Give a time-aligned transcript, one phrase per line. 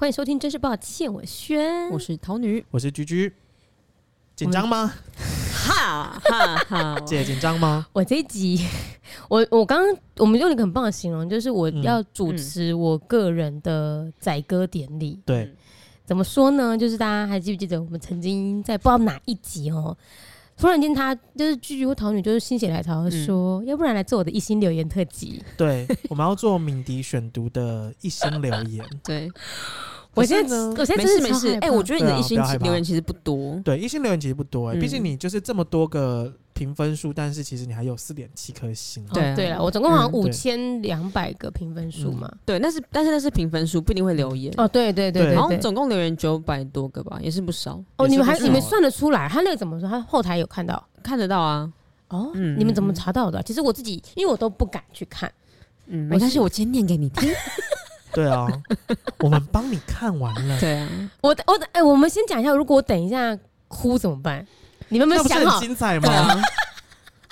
[0.00, 3.30] 欢迎收听，真是抱歉，我轩，我是桃女，我是居居，
[4.34, 4.94] 紧张吗？
[5.52, 7.86] 哈哈哈， 姐紧张吗？
[7.92, 8.66] 我这一集，
[9.28, 15.10] 我我刚刚我们用一个很棒的形容，就是我要主持我个人的载歌典礼。
[15.10, 15.54] 嗯、对，
[16.06, 16.78] 怎么说呢？
[16.78, 19.94] 就是大家还记不记得我们曾经在不知道哪一集哦？
[20.60, 25.42] 突然间，他就是居居或桃女，就是心血来潮说，嗯、要不然来做我的一心留言特辑。
[25.56, 28.84] 对，我们要做敏迪选读的一心留言。
[29.02, 29.30] 对，
[30.14, 31.52] 我现在我现在真是没事。
[31.54, 33.60] 哎、欸，我觉得你的一星留言其实不多。
[33.64, 34.76] 对，一星留言其实不多、欸。
[34.76, 36.32] 哎，毕竟你就是这么多个。
[36.52, 39.02] 评分数，但是其实你还有四点七颗星。
[39.14, 42.30] 对对了，我总共好像五千两百个评分数嘛。
[42.44, 44.52] 对，那是但是那是评分数，不一定会留言。
[44.58, 47.82] 哦，对对对，然后总共留言九百多个吧，也是不少。
[47.96, 49.26] 哦，你们还你们算得出来？
[49.26, 49.88] 他那个怎么说？
[49.88, 51.72] 他后台有看到，看得到啊。
[52.08, 53.42] 哦，你们怎么查到的？
[53.42, 55.32] 其实我自己，因为我都不敢去看。
[55.86, 57.26] 嗯，没关系，我今天念给你听。
[58.12, 58.46] 对啊，
[59.18, 60.58] 我们帮你看完了。
[60.60, 60.88] 对啊，
[61.20, 63.36] 我我哎，我们先讲一下，如果我等一下
[63.68, 64.46] 哭怎么办？
[64.88, 65.60] 你们有没有想好？
[65.60, 66.36] 精彩吗？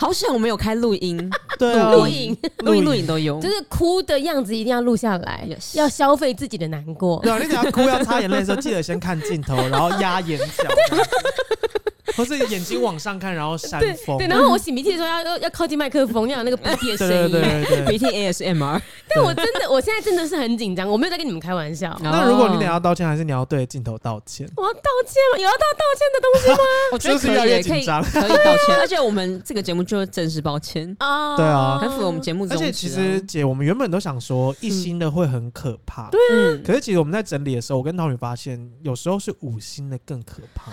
[0.00, 7.20] 好险我们有开录音，对，录音、录音、录影都有，就是哭的样子一定要录下来，要消费自己的难过。
[7.20, 10.68] 对啊，你等下哭要擦眼泪的时候，记得先看镜头，然后压眼角。
[12.16, 14.18] 或是眼睛往上看，然后扇风。
[14.18, 17.30] 对，然后我擤鼻涕的时候要要要靠近麦克风，要有那个鼻涕的声音。
[17.30, 18.80] 对对对，鼻涕 ASMR。
[19.08, 21.98] 但我真的，我现在真的是很紧张，我没有在跟你们开玩笑。
[22.02, 24.48] 那如果你等下要道歉，还是你要对镜头道歉？
[24.56, 25.38] 我要道歉吗？
[25.38, 26.58] 有要到道歉的东西吗？
[26.92, 28.76] 我觉得可以，可以，可以道歉。
[28.78, 31.36] 而且我们这个节目就是正式抱歉啊。
[31.36, 32.46] 对啊，很符合我们节目。
[32.50, 36.58] 而且其实姐，我们原本都想说一星的会很可怕，对啊。
[36.64, 40.72] 可是其实我们在整理的时候，我跟桃女发现，有时候是五星的更可怕。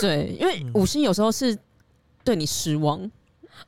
[0.00, 1.58] 对，因为五星有时候是。
[2.22, 3.00] 对你失望。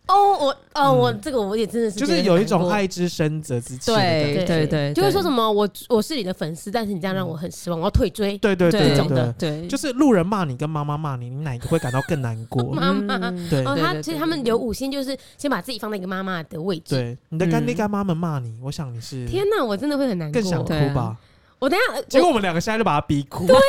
[0.06, 12.62] 哦，我哦，我这个我也真的是，就是有一种爱之深责之切的感觉，对对对，就是说什么我我是你的粉丝，但是你这样让我很失望，我要退追，对对对，这种的，对，就是路人骂你跟妈妈骂你，你哪一个会感到更难过？
[12.76, 21.16] 妈妈，对，他其实他们留五星就是先把自己放在一个妈妈的位置，对，你的干爹干妈们骂你，我想你是天哪，我真的会很难过，更想哭吧？
[21.62, 23.60] 我等下，结果我们两个现在就把他逼哭，对呀，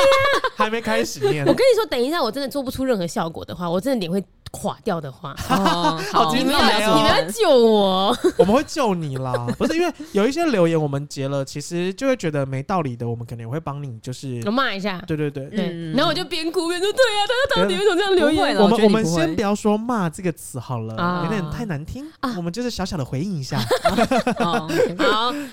[0.58, 1.46] 还没开始念。
[1.46, 4.24] 我跟你说，等一下我真的做不出任何效果的话，我真的脸会。
[4.62, 6.62] 垮掉的话，好，你们要
[6.96, 9.34] 你们要救我，我们会救你啦。
[9.58, 15.04] 不是因为有一些留言我们截了，其实就会觉得没道理的，我们可能也会帮你，就是骂一下。
[15.08, 15.50] 对对对，
[15.94, 22.06] 然后我就边哭边说：“对呀，他到底为什么这样留言？”我们我们先不要说骂这个词好了，有点太难听。
[22.38, 23.58] 我们就是小小的回应一下。
[24.38, 24.68] 好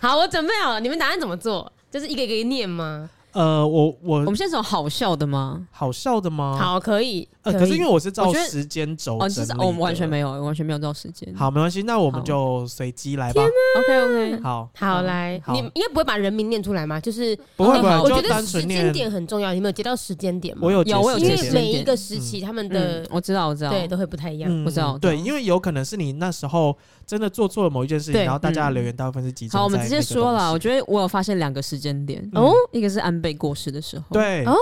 [0.02, 1.72] 好，我准备好了，你们打算怎么做？
[1.90, 3.10] 就是一个一个念吗？
[3.32, 5.64] 呃，我我我们现在是好笑的吗？
[5.70, 6.58] 好笑的吗？
[6.60, 7.28] 好，可以。
[7.42, 9.28] 呃，可是因为我是照时间轴，哦，
[9.58, 11.32] 我们完全没有，完全没有照时间。
[11.36, 13.40] 好，没关系，那我们就随机来吧。
[13.78, 17.00] ，OK OK，好，好来，你应该不会把人名念出来吗？
[17.00, 19.54] 就是不会不会，我觉得时间点很重要。
[19.54, 20.62] 你没有接到时间点吗？
[20.64, 21.18] 我有，有，我有。
[21.18, 24.64] 因为每一个时期他们的，我知道，我知道，对，都会不太一样。
[24.64, 26.76] 我知道，对，因为有可能是你那时候
[27.10, 29.58] 真的做错了某一件事情，然后大家的留言大部分是集中。
[29.58, 32.22] 好，我们直接说了，我觉得我有发现两个时间点。
[32.34, 34.54] 哦，一个是安倍过世的时候，对，哦，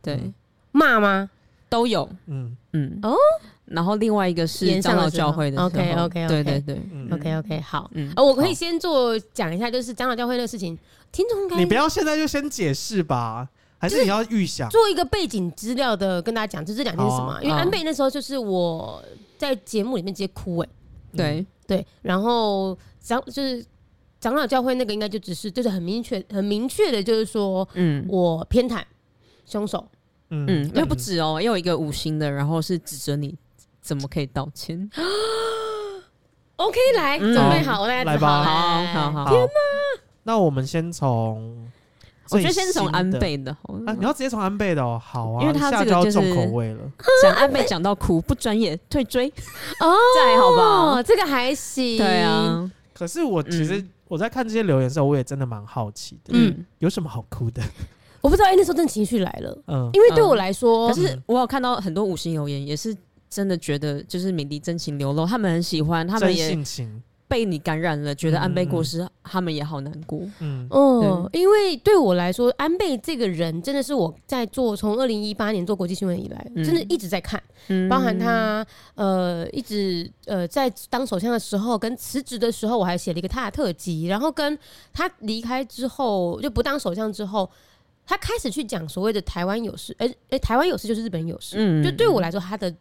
[0.00, 0.32] 对，
[0.72, 1.28] 骂吗？
[1.68, 2.56] 都有，嗯。
[2.72, 2.98] 嗯。
[3.02, 3.14] 哦，
[3.66, 6.80] 然后另外一个是长老教会的时候，OK OK，对对对
[7.12, 10.78] ，OK OK，好，嗯，我可以先做讲一下，就是长老教会的事情，
[11.12, 13.46] 听众你不要现在就先解释吧，
[13.76, 14.70] 还是你要预想？
[14.70, 17.38] 做一个背景资料的，跟大家讲，就这两件是什么？
[17.42, 19.04] 因为安倍那时候就是我
[19.36, 20.68] 在节目里面直接哭，哎，
[21.16, 23.64] 对对，然后长就是
[24.20, 28.82] 长老教会那个应该就只是就是很明确很明确的，就是说，嗯，我偏袒
[29.44, 29.86] 凶手。
[30.32, 33.36] 嗯，因为不止哦，又有一个五星的，然后是指责你
[33.80, 34.88] 怎么可以道歉？
[36.54, 39.50] OK，来准备好，来来吧，好好好，天哪！
[40.22, 41.66] 那我们先从，
[42.32, 43.50] 我觉得先从安倍的，
[43.86, 46.80] 啊，你要直接从安倍的哦，好啊，因为他这个就是重口味了，
[47.22, 49.26] 讲安倍讲到哭，不专业，退追。
[49.80, 51.02] 哦，这还好吧？
[51.02, 52.70] 这个还行，对啊。
[52.94, 57.62] 可是我其实我在看这些留言的时候，我也真的蛮好奇的，嗯，有什么好哭的？
[58.20, 62.94] 我不知道，哎，那时候真的情绪来了，嗯，因为对我来说，可是我有看到很多五星留言，也是
[63.30, 66.54] 真的觉得就是敏迪真情流露，他们很喜欢，他们也
[67.30, 77.40] 被你感染了，觉得安倍过世，他们也好难过，嗯，哦，因为对我来说，安倍这个人真的是我在做从二零一八年做国际新闻以来，真的一直在看，
[77.88, 78.66] 包含他
[78.96, 84.58] 呃一直呃在当首相的时候跟辞职的时候，我还写了一个他的特辑，然后跟
[84.92, 87.48] 他离开之后就不当首相之后。
[88.06, 91.54] 他开始去讲所谓的台湾有事，哎、欸、哎、欸，台湾有事就是日本有事。
[91.56, 92.74] 嗯，就对我来说，他的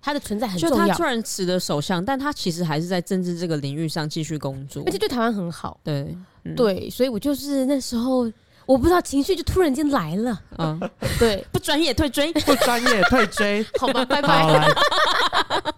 [0.00, 0.76] 他的存在很重要。
[0.76, 5.78] 就他突然辞了首相，但他其实还是在政治这个领域上继续工作，而且对台湾很好。
[5.82, 8.30] 对、嗯、对，所以我就是那时候，
[8.66, 10.80] 我不知道情绪就突然间来了，嗯，
[11.18, 14.28] 对， 不专业退追，不专业退追， 好吧，拜拜。
[14.28, 14.68] 好，来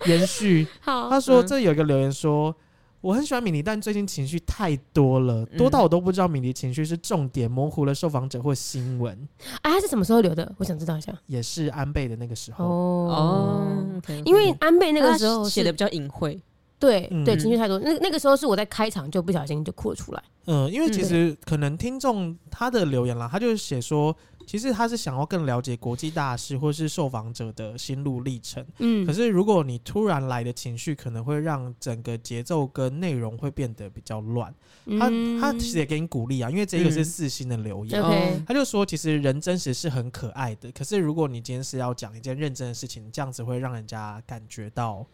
[0.07, 0.67] 延续。
[0.81, 2.55] 好，他说这有一个留言说。
[3.00, 9.17] 我很喜欢米妮，但最近情绪太多了，多到我都不知道米妮情绪是重点，模糊了受访者或新闻。
[9.62, 10.52] 啊，他是什么时候留的？
[10.58, 11.12] 我想知道一下。
[11.26, 16.38] 也是安倍的那个时候哦，因为安倍那个时候写的比较隐晦，
[16.79, 17.79] 对对，情绪太多。
[17.79, 20.23] 那那个时候是我在开场就不小心就哭了出来。
[20.47, 24.14] 嗯，因为其实可能听众他的留言啦，他就写说。
[24.50, 34.52] 其实他是想要更了解国际大事或是受访者的心路历程，嗯，可是如果你突然来的情绪，可能会让整个节奏跟内容会变得比较乱。
[34.87, 45.06] 嗯、他他其实也给你鼓励啊，因为这个是四星的留言，嗯、他就说其实人真实是很可爱的，可是如果你今天是要讲一件认真的事情，这样子会让人家感觉到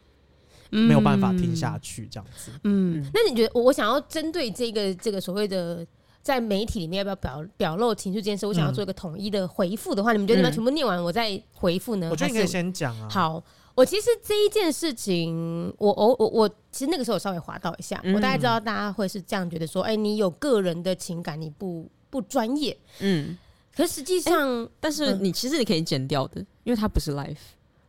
[0.71, 2.51] 没有办法听下去，这样子。
[2.65, 5.87] 嗯，嗯，那你觉得我想要针对这个这个所谓的。
[6.27, 8.45] 在媒体里面要不要表表露情绪这件事？
[8.49, 12.09] 我想要做一个统一的回复的话，嗯、你们觉得你们全部念完我再回复呢？
[12.11, 13.09] 我觉得你可以先讲啊。
[13.09, 13.41] 好，
[13.77, 22.77] 我其实这一件事情，我我我我其实那个时候我稍微滑到一下，嗯、我大概知道大家会是这样觉得说，哎、欸，你有个人的情感，你不不专业。
[22.99, 23.39] 嗯，
[23.73, 27.37] 可实际上、欸，但是你其实你可以剪掉的，因为它不是 live。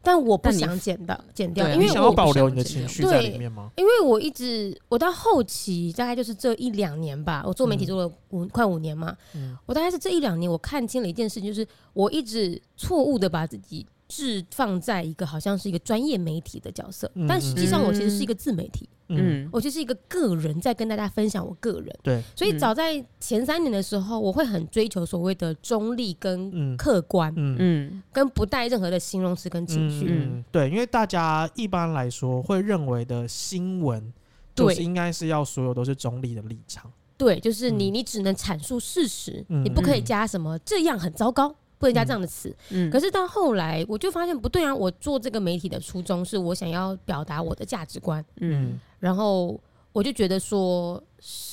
[0.07, 3.69] 但我不想剪的，剪掉，因为我想要保留你的情绪在里面吗？
[3.75, 13.86] 因为我一直，我到后期大概就是这一两年吧，我做媒体做了五、嗯、快五年嘛，嗯、我大概是这一两年，我看清了一件事情，就是我一直错误的把自己。
[14.09, 34.12] 置放在一个好像是一个专业媒体的角色，但实际上我其实是一个自媒体，嗯，我就是一个个人在跟大家分享我个人，对，所以早在前三年的时候，我会很追求所谓的中立跟客观，嗯，跟不带任何的形容词跟情绪，嗯，对，因为大家一般来说会认为的新闻，
[34.54, 41.56] 对，应该是要所有都是中立的立场，对，就是你你只能阐述事实，你不可以加什么这样很糟糕。
[41.80, 44.74] 不能加这样的词，嗯，可是到后来我就发现不对啊！
[44.74, 49.59] 我做这个媒体的初衷是我想要表达我的价值观，嗯，然后
[49.94, 51.01] 我就觉得说，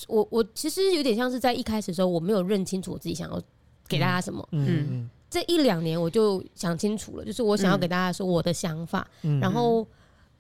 [0.08, 3.40] 我我其实有点像是在一开始的时候我没有认清楚我自己想要
[3.88, 9.86] 给大家什么，嗯，嗯，这一两年我就想清楚了，就是我想要给大家说我的想法，嗯，然后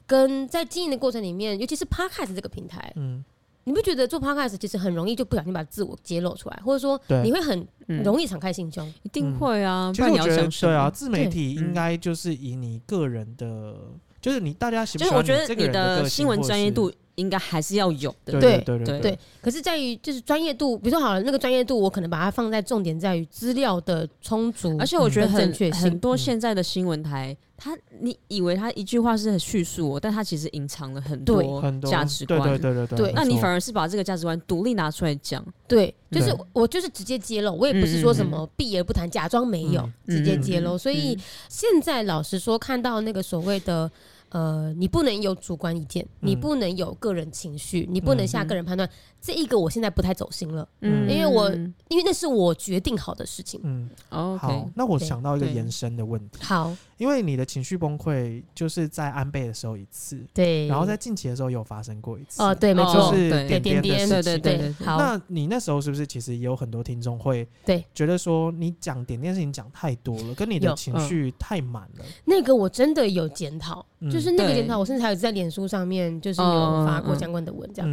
[0.06, 3.24] 跟在经营的过程里面，尤其是 Podcast 这个平台，嗯。
[3.66, 7.66] 你不觉得做 podcast 其实很容易就不小心把自我揭露出来，或者说你会很
[8.04, 8.86] 容易敞开心胸？
[9.04, 9.90] 一定会啊！
[9.90, 13.74] 其实我觉得对啊，自媒体应该就是以你个人的，
[14.24, 15.22] 就是你大家喜不喜欢？
[15.22, 18.40] 就是我觉得你的新闻专业度应该还是要有的。
[18.40, 19.18] 对对对对。
[19.42, 27.36] 可是在于就是专业度，比如说好了，那个专业度我可能把它放在重点在于资料的充足，而且我觉得很很多现在的新闻台。
[27.56, 32.40] 他，你以为他一句话是很叙述，但他其实隐藏了很多价值观。
[32.42, 32.98] 对对对对对。
[32.98, 35.42] 对，那你反而是把这个价值观独立拿出来讲。
[35.68, 40.76] 对，就是我就是直接揭露，我也不是说什么避而不谈，假装没有，直接揭露。
[40.76, 41.16] 所以
[41.48, 43.88] 现在老实说，看到那个所谓的。
[44.30, 48.88] 呃，你不能有主观意见，你不能有个人情绪，你不能下个人判断。
[49.20, 51.50] 这一个我现在不太走心了，嗯，因为我
[51.88, 67.82] 因为那是我决定好的事情，嗯，好，那我想到一个延伸的问题，好，因为你的情绪崩溃就是在安倍的时候一次，对，然后在近期的时候有发生过一次，哦，对，没错，就是点点的事情，对对对，好，那你那时候是不是其实也有很多听众会对。
[67.94, 72.04] 觉得说你讲点点事情讲太多了，跟你的情绪太满了？
[72.26, 77.88] 那个我真的有检讨，就是那个检讨，我甚至还有在脸书上面就是有发过相关的文章。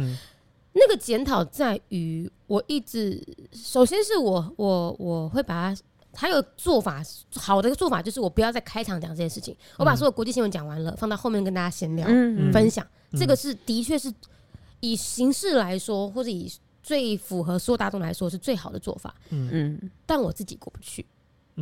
[0.74, 3.22] 那个检讨在于，我一直
[3.52, 5.82] 首先是我我我会把它，
[6.14, 7.02] 还有做法
[7.36, 12.06] 好的做法就是我不要在开场讲这件事情，我把所有国际新闻讲完了，放到后面跟大家闲聊
[12.52, 12.86] 分享，
[13.18, 14.10] 这个是的确是
[14.80, 16.50] 以形式来说，或者以
[16.82, 19.14] 最符合所有大众来说是最好的做法。
[19.28, 19.48] 嗯。
[19.52, 21.04] 嗯，但我自己过不去。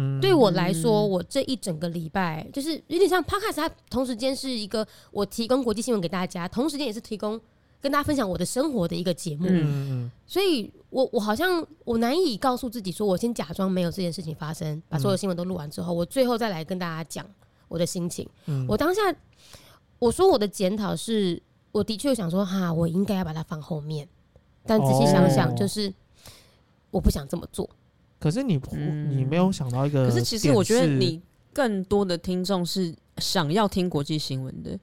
[0.00, 7.40] 嗯，对我来说，我这一整个礼拜就是有点像 Podcast，它同时间是一个我提供国际新闻给大家，同时间也是提供。
[7.82, 9.48] 跟大家分享我的生活的一个节目，
[10.26, 17.26] 所以我我好像我难以告诉自己说，我先假装没有这件事情发生，把所有新闻都录完之后，我最后再来跟大家讲
[17.68, 18.28] 我的心情。
[18.44, 19.00] 嗯，我当下
[19.98, 21.42] 我说我的检讨是，
[21.72, 24.06] 我的确想说哈，我应该要把它放后面，
[24.66, 25.90] 但仔细想想，就是
[26.90, 27.66] 我不想这么做。
[28.20, 28.60] 可是你
[29.08, 31.20] 你没有想到一个，可是其实我觉得你
[31.52, 34.78] 更多的听众是想要听国际新闻的，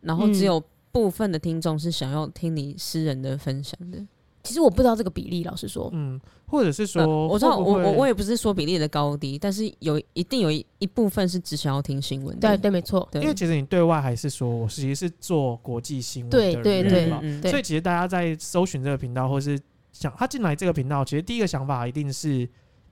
[0.00, 0.60] 然后只有。
[0.90, 3.98] 部分的听众是想要听你私人的分享的，
[4.42, 16.82] 其实我不知道这个比例，老实说，嗯，或者是说，呃、我知道我我我也不是说比例的高低，但是有一定有一一部分是只想要听新闻，对对，没错，因为其实你对外还是说我实际是做国际新闻的人嘛，对。
[16.82, 19.60] 对对，嗯、所以其实大家在搜寻这个频道，或是
[19.92, 22.48] 想他进来这个频道，其实第一个想法一定是。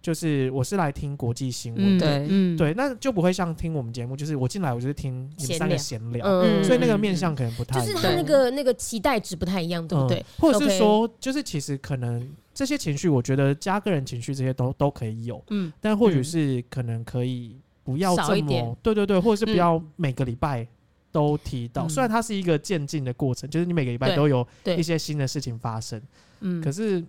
[0.07, 10.25] 就是我是来听国际新闻，对，嗯，对，那就不会像听我们节目，就是我进来我就是听你们三个闲聊，嗯，所以那个面向可能不太，就是他那个那个期待值不太一样，对不对？
[10.39, 20.65] 或者是说，就是其实可能这些情绪，我觉得加个人情绪这些都都可以有，嗯，但或许是可能可以不要这么，对对对，或者是不要每个礼拜
[21.11, 26.01] 都提到，虽然它是一个渐进的过程，就是你每个礼拜都有一些新的事情发生，
[26.43, 27.05] 嗯，可是。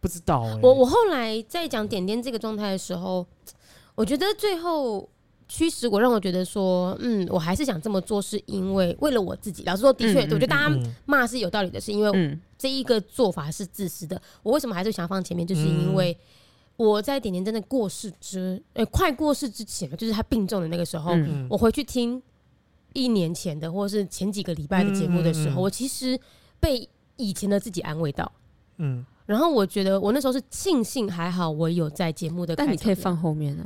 [0.00, 3.26] 不知道我我后来在讲点点这个状态的时候，
[3.94, 5.06] 我觉得最后
[5.46, 9.62] 驱使我让我觉得说，嗯，我还是想这么做，是因为为了我自己。
[9.64, 14.20] 老实说，的确，我觉得大家骂是有道理的，是因为这一个做法是自私的。
[14.42, 16.16] 我为什么还是想放前面，就是因为
[16.76, 21.12] 我在点点真的过世之，呃，快过世之前，就是他病重的那个时候，
[21.48, 22.22] 我回去听
[22.94, 26.18] 一年前的或者是前几个礼拜的节目的时候，我其实
[26.58, 28.32] 被以前的自己安慰到，
[28.78, 29.04] 嗯。
[29.26, 33.64] 然后我觉得我那时候是庆幸还好我有在节目的，但你可以放后面啊，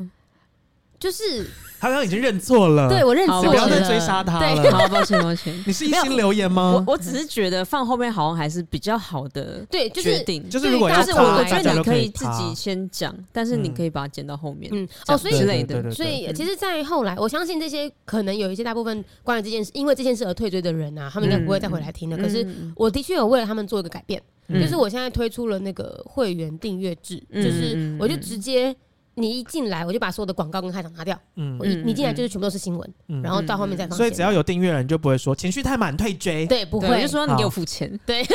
[1.04, 1.46] 就是
[1.78, 4.72] 他刚刚已经认错了，对我认错了，不要再追杀他了。
[4.72, 6.82] 好，抱歉抱歉， 你是一心留言吗？
[6.86, 10.48] 我我只是觉得放后面好像还是比较好的，对，决定。
[10.48, 14.88] 就是如果要，但是我觉得你可以自己先讲，但是你可以把它剪到后面，嗯。
[15.08, 22.16] 哦，所以之类的，所以其实，在后来，我相信这些可能有一些大部分关于这件事，因为这件事而退追的人啊，他们应该不会再回来听了。
[22.16, 24.22] 可是我的确有为了他们做一个改变。
[24.46, 28.76] 就是我现在推出了那个会员订阅制，就是我就直接
[29.16, 31.18] 你一进来，我就把所有的广告跟开场拿掉。
[31.36, 33.96] 嗯，我一你进来就是全部都是新闻，然后到后面再放。
[33.96, 36.46] 所以只要有订阅人，就不会说情绪太满退追。
[36.46, 37.88] 对，不会，就说你给我付钱。
[38.04, 38.26] 对，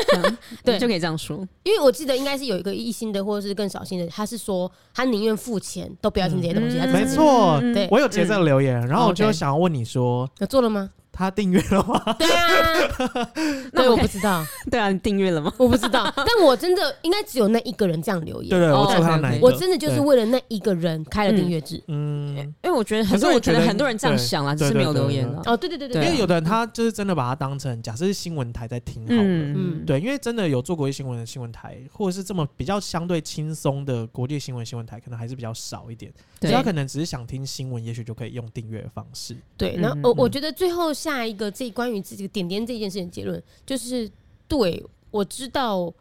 [0.64, 1.38] 对，就可以这样说。
[1.64, 6.78] 因为我记得应该是有一个一星的，或者是更少星的，他是说他宁愿付钱都不要听这些东西。
[6.88, 10.90] 没错，对，我有截这个留言，然后我就想要问你说，有做了吗？
[11.20, 12.16] 他订阅了吗？
[12.18, 13.32] 对啊，
[13.76, 14.42] 对，我不知道。
[14.72, 15.54] 对啊，你订阅了吗？
[15.58, 18.50] 我不知道，但我真的应该只有那一个人这样留言。
[18.50, 19.46] 对对，我就看哪一个。
[19.46, 21.84] 我真的就是为了那一个人开了订阅制。
[21.88, 25.42] 嗯，因为我觉得很多我觉得很多人这样想啦，只是没有留言了。
[25.46, 29.22] 哦，对对对对，因为有的人他就是真的把它当成假设是新闻台在听好了。
[29.22, 36.10] 嗯，对，因为真的有做国际新闻的新闻台，或者是这么比较相对轻松的国际新闻新闻台，可能还是比较少一点。
[36.40, 39.36] 对，他可能只是想听新闻，也许就可以用订阅的方式。
[39.58, 41.90] 对，那我我觉得最后下一个这关。
[41.90, 44.08] 关于这个点点这件事情结论，就是
[44.48, 45.92] 对我知道，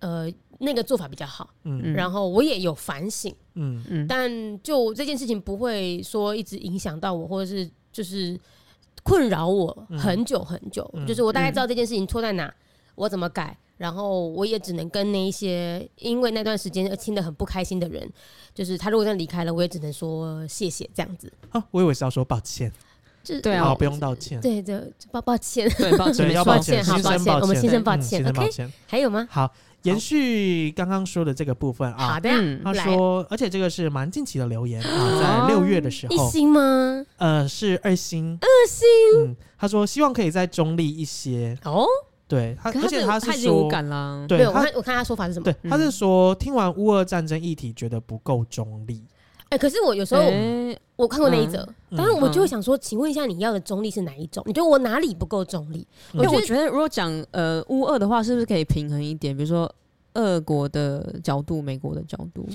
[0.00, 0.28] 呃，
[0.58, 8.36] 那个做法比较好，嗯，然后我也有反省，嗯嗯，但就这件事情不会说一直影响到我，或者是就是
[9.04, 12.54] 困扰我很久很久，嗯、就是我大概知道这件事情错在哪，嗯、
[12.96, 18.10] 我怎么改，然后我也只能跟那一些因为那段时间而听得很不开心的人，
[18.52, 21.32] 就是他如果真的离开了，我也只能说谢谢这样子。
[21.50, 22.72] 啊，我以为是要说抱歉。
[23.42, 24.40] 对啊，不用道歉。
[24.40, 28.72] 对对，抱抱歉，对抱歉，要抱歉，好抱歉，我们先生抱歉，抱歉。
[28.86, 29.26] 还有吗？
[29.30, 32.14] 好，延续刚刚说的这个部分啊。
[32.14, 32.30] 好的，
[32.64, 36.14] 他说，而且这个是蛮近期的留言啊，在六月的时候。
[36.14, 37.04] 一星吗？
[37.18, 38.38] 呃，是二星。
[38.40, 38.86] 二星。
[39.18, 41.56] 嗯，他说希望可以再中立一些。
[41.64, 41.86] 哦。
[42.26, 43.68] 对他，而且他是说，
[44.28, 45.44] 对，我看我看他说法是什么？
[45.44, 49.04] 对，他是说听完乌俄战争议题，觉得不够中立。
[49.48, 50.22] 哎，可是我有时候
[51.00, 51.66] 我看过那一则，
[51.96, 54.42] 当然我就会想说，请问一下，你要的中立是哪一种？
[54.46, 55.86] 你觉得我哪里不够中立？
[56.12, 59.34] 因为我觉得如果讲呃乌二的话，是不是可以平衡一点？
[59.34, 59.72] 比如说
[60.14, 62.46] 俄国的角度，美国的角度。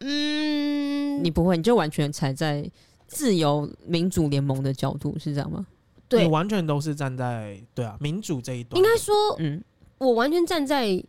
[0.00, 2.70] 嗯，你不会，你就完全踩在
[3.06, 5.66] 自由民主联盟的角度，是这样吗？
[6.06, 8.78] 对，你完全都是站在对啊民主这一端。
[8.78, 9.62] 应该说，嗯，
[9.98, 11.02] 我完全站在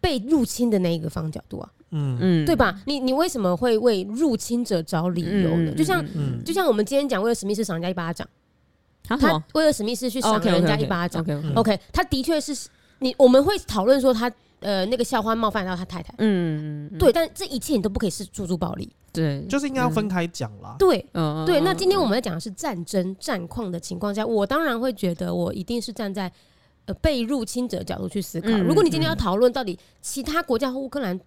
[0.00, 1.72] 被入侵的那一个方角度啊。
[1.90, 2.80] 嗯嗯，对吧？
[2.84, 5.72] 你你为什么会为入侵者找理由呢？
[5.72, 6.04] 就像
[6.44, 8.26] 就像我们今天讲，为了史密斯赏人家一巴掌，
[9.04, 9.16] 他
[9.54, 11.24] 为了史密斯去赏人家一巴掌。
[11.54, 16.12] OK，他的确是你我们会讨论说他呃那个校花冒犯到他太太。
[16.18, 18.90] 嗯对，但这一切你都不可以是诉诸暴力。
[19.12, 20.74] 对，就是应该要分开讲啦。
[20.80, 21.60] 对，嗯对。
[21.60, 26.30] 那今天我们在讲的是战争战况的情况下，我当然会觉得我一定是站在
[26.86, 28.48] 呃被入侵者角度去思考。
[28.58, 31.18] 如果你今天要讨论到底其他国家和乌克兰。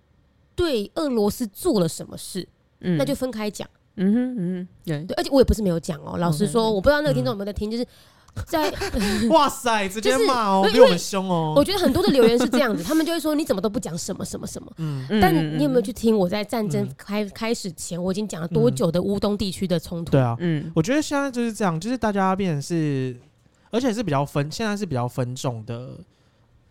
[0.59, 2.45] 对俄罗斯做了什么事，
[2.81, 3.65] 嗯、那就分开讲。
[3.95, 6.17] 嗯哼，嗯哼，对对，而且我也不是没有讲哦。
[6.17, 7.85] 老实说，嗯、我不知道那个听众有没有在听，就是
[8.45, 8.69] 在
[9.31, 11.53] 哇塞，直接骂哦，比我们凶哦。
[11.55, 14.69] 我觉得很多的留言是这样子，他们就会说你怎么都不讲什么什么什么。
[14.77, 20.11] 嗯，但你有没有去听我在战争开开始前，我已经讲了多久的乌东地区的冲突？
[20.11, 23.15] 对啊，嗯，我觉得现在就是这样，就是大家变成是，
[23.71, 25.89] 而且是比较分，现在是比较分众的，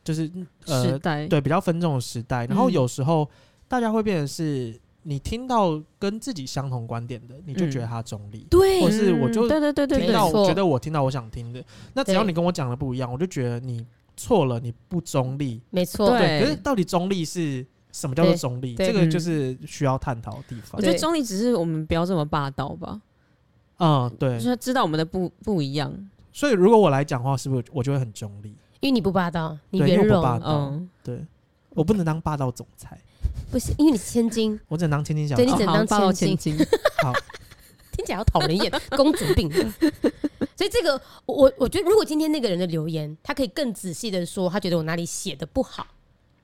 [0.04, 0.30] 就是
[0.66, 3.28] 呃，时代对比较分众的时代，然后有时候。
[3.68, 11.62] 大家会变成是，你听到跟自己相同观点的，你就觉得他中立，对，或是我就对对对对，听到我觉得我听到我想听的，
[11.94, 16.40] 那只要你跟我讲的不一样，我就觉得你错了，你不中立，没错，对。
[16.40, 18.74] 可是到底中立是什么叫做中立？
[18.74, 20.72] 这个就是需要探讨的地方。
[20.78, 23.00] 我觉得中立只是我们不要这么霸道吧。
[23.78, 25.92] 嗯，对，就是知道我们的不不一样。
[26.32, 28.48] 所以如果我来讲话，是不是我就会很中立？
[28.80, 30.22] 因为你不霸道，你圆融。
[30.44, 31.24] 嗯，对，
[31.70, 33.00] 我不能当霸道总裁。
[33.50, 35.44] 不行，因为你是千金，我只能当千金小姐。
[35.44, 36.56] 对，你只能当千金。
[37.02, 37.12] 好，
[37.92, 39.50] 听起来好讨人厌，公主病。
[40.56, 45.86] 所以这个，我我觉得，如果今天那个人的留言，他可以更仔细的说，他觉得我哪里写的不好。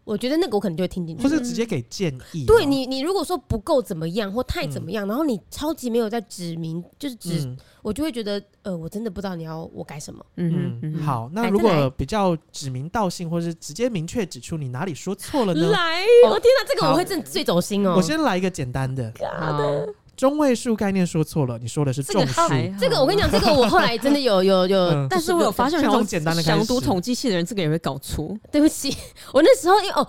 [0.04, 2.44] 我觉得那个我可能就会听进去，或是直接给建议。
[2.46, 10.24] 对你，你如果说不够怎么样或太怎么样，然后你超级没有在指明，就是指，我就会觉得，呃，我真的不知道你要我改什么。
[10.36, 15.70] 嗯嗯，好，那如果比较指名道姓，或是直接明确指出你哪里说错了呢？
[15.70, 17.94] 来，我天哪，这个我会真最走心哦。
[17.96, 19.12] 我先来一个简单的。
[20.16, 22.42] 中位数概念说错了，你说的是众数。
[22.78, 28.36] 这个我跟你讲，这个我后来真的有有有，但是我有发现，这种简单的想读统计系的人，这个也会搞错。
[28.50, 28.96] 对不起，
[29.32, 30.06] 我那时候因为哦。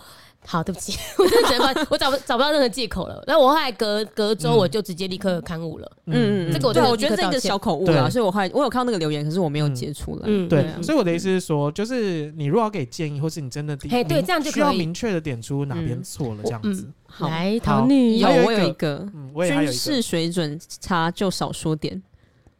[0.48, 3.20] 好，对不起，我真的觉得我找不找不到任何借口了。
[3.26, 5.92] 那我后来隔隔周我就直接立刻刊物了。
[6.06, 10.22] 嗯嗯，这个我对我觉得这个小口误了，所以我后来我有看到那个留言，可是我没有截出来。
[10.26, 10.68] 嗯，对。
[10.84, 16.88] 所以我的意思是说，就是你如果要给建议，或是你真的哎，对，这样就需要明确的点出哪边错了，这样子。
[17.20, 19.08] 来，桃女有我有一个，
[19.48, 22.02] 军事水准差就少说点。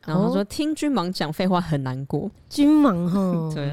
[0.06, 3.72] 然后说听君芒讲废话很难过，君芒哈， 对。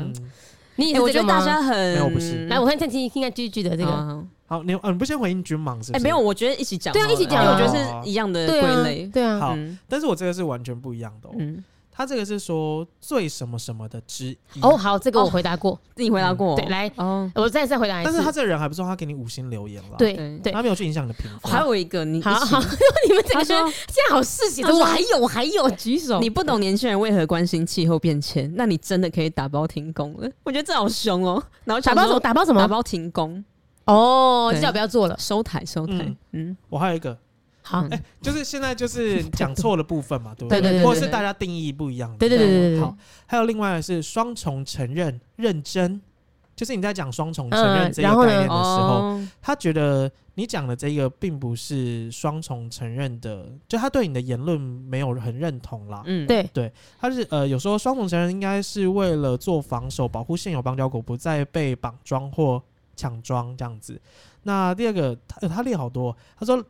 [0.76, 4.26] 你我觉得大家很没有不是，来我看听听听看 G G 的这个。
[4.46, 5.92] 好，你嗯，不先回应君芒是？
[5.92, 6.92] 哎，没有，我觉得一起讲。
[6.92, 9.06] 对啊，一起讲，我觉得是一样的归类。
[9.06, 11.28] 对啊，好，但是我这个是完全不一样的。
[11.38, 11.62] 嗯，
[12.02, 14.60] 他这个是说最什么什么的之一。
[14.60, 16.56] 哦，好，这个我回答过， 你回答过。
[16.56, 18.10] 对，来，哦，我再再回答一次。
[18.10, 19.96] 但是他这个人还不错，他给你五星留言了。
[19.96, 21.52] 对对，他没有去影响你的评分。
[21.52, 22.60] 还有一个，你好好，
[23.06, 26.18] 你们这个说现在好事情，我还有我还有举手。
[26.18, 30.28] 你不懂年轻人为何关心气候变迁，那你真的可以打包停工了。
[30.42, 31.40] 我觉得这好凶哦。
[31.62, 32.18] 然后打包什么？
[32.18, 32.60] 打包什么？
[32.60, 33.44] 打包停工。
[33.84, 36.12] 哦，叫不要做了，收台收台。
[36.32, 37.16] 嗯，我还有一个，
[37.62, 40.84] 好，哎，就是现在就是讲错的部分嘛， 对不对？
[40.84, 42.14] 或者是大家定义不一样。
[42.18, 42.80] 对对对对对。
[42.80, 42.96] 好，
[43.26, 46.00] 还有另外的是双重承认认真，
[46.56, 56.02] 就是你在讲双重承认这个概念的时候，他觉得你讲的这个并不是双重承认的，就他对你的言论没有很认同啦。
[56.04, 62.62] 嗯，对对，他是呃，有时候双重承认应该是为了做防守，保护现有邦交国不再被绑桩或。
[62.94, 63.98] 抢装这样子，
[64.42, 66.62] 那第二个他他列好多，他说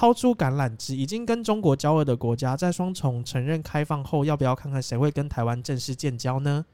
[0.00, 6.64] 抛出橄榄枝，已经跟中国交恶的国家，在双重承认开放后，要不要看看谁会跟台湾正式建交呢？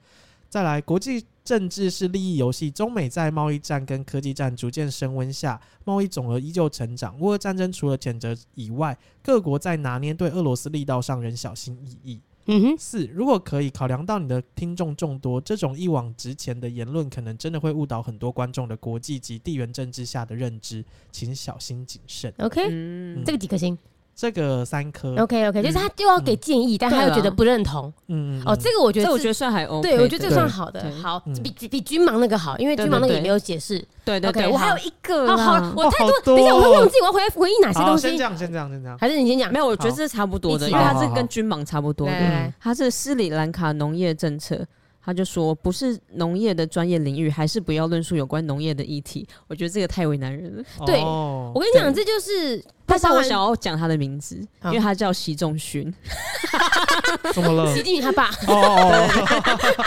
[0.48, 7.18] 再来，国际政治是利益游戏，中美在贸易战跟科技战逐渐升温下，贸易总额依旧成长。
[7.18, 12.20] 乌俄战争除了谴责以外，各国在拿捏对俄罗斯力道上仍小心翼翼。
[12.46, 22.32] 嗯哼，四，如果可以考量到你的听众众多，这种一往直前的言论，可能真的会误导很多观众的国际及地缘政治下的认知，请小心谨慎。
[22.38, 23.76] OK，嗯，这个几颗星？
[24.18, 27.92] 这个三颗，OK OK，就是他就要给建议，但他又觉得不认同。
[28.08, 29.82] 嗯哦，这个我觉得，这我觉得算还 OK。
[29.82, 33.76] 对，我觉得这个算好的，好，比比君芒那个好，因为君芒那个也没有解释。
[34.06, 38.08] 对对对，我还有一个，好，我太多，等一下我会忘记，我要回回忆哪些东西。
[38.08, 39.52] 先这样，先这样，先这样，还是你先讲？
[39.52, 42.52] 没有，我觉得这是差不多的，因为它是跟君芒差不多的。
[42.58, 44.66] 它是斯里兰卡农业政策。
[45.04, 49.24] 他就说，不是农业的专业领域，还是不要论述有关农业的议题。
[49.46, 50.64] 我觉得这个太为难人了。
[50.84, 52.64] 对，我跟你讲，这就是。
[53.00, 55.92] 但是我想要讲他的名字，因为他叫习仲勋。
[57.32, 57.74] 怎么了？
[57.74, 58.30] 习近平他爸。
[58.48, 58.92] 哦。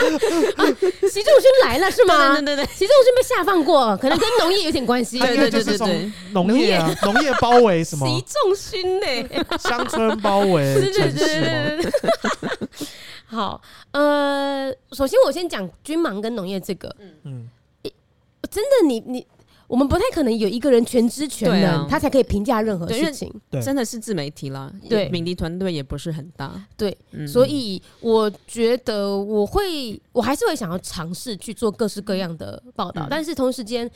[1.10, 2.34] 习仲勋来了是吗？
[2.34, 5.18] 对对对，习仲勋被下放过，可能跟农业有点关系。
[5.18, 8.06] 对对对对对，农业啊，农业包围什么？
[8.06, 9.06] 习仲勋呢？
[9.58, 11.92] 乡村包围城市。
[13.26, 13.60] 好，
[13.92, 17.48] 呃，首先我先讲君芒跟农业这个，嗯嗯，
[18.50, 19.26] 真的你你。
[19.70, 23.32] 我们不太可能有一个人全知全能，他才可以评价任何事情。
[23.48, 24.68] 对，真的是自媒体啦。
[24.88, 26.60] 对，敏迪团队也不是很大。
[26.76, 33.88] 对，所以我觉得我会，我还是会想要尝试去做各式各样的报道，但是同时间，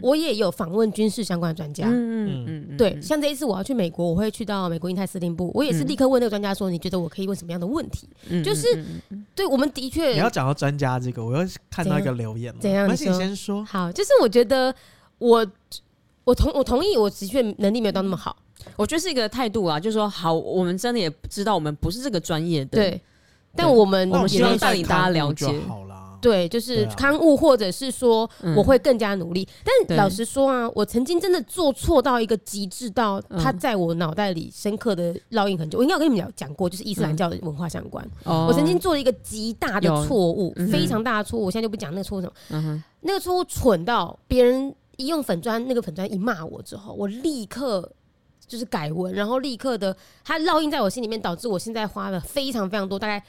[0.00, 1.86] 我也有访问军事相关的专家。
[1.88, 2.76] 嗯嗯嗯。
[2.78, 8.08] 对，像这一次我要去美国，我会去到美国印太司令部，我也是立刻问那个专家说：“你觉得我可以问什么样的问题？”
[8.42, 8.82] 就是，
[9.34, 10.12] 对，我们的确。
[10.12, 12.58] 你要讲到专家这个，我又看到一个留言了。
[12.62, 12.84] 怎样？
[12.88, 13.62] 没关系，你先说。
[13.62, 14.74] 好，就是我觉得。
[15.18, 15.46] 我
[16.24, 18.36] 我同我同意，我的确能力没有到那么好，
[18.76, 23.00] 我觉得是一个态度啊，就是说好，我们真的也知道我们不是这个专业的，对，
[23.54, 25.96] 但我们我们希望带领大家了解好了。
[26.20, 29.46] 对，就是刊物，或者是说我会更加努力。
[29.86, 35.78] 但老实说啊，我曾经真的做错到一个极致，到他在我脑袋里深刻的烙印很久。
[35.78, 38.04] 我应该有跟你们讲过，就是伊斯兰教的文化相关。
[38.24, 41.44] 我曾经做了一个极大的错误，非常大的错误。
[41.44, 44.74] 我现在就不讲那个错误什么，那个错误蠢到别人。
[44.98, 47.90] 一用粉砖，那个粉砖一骂我之后，我立刻
[48.46, 53.24] 就是改文，然后立刻的，它烙印在我心里面，导致我现在花了非常非常多，大概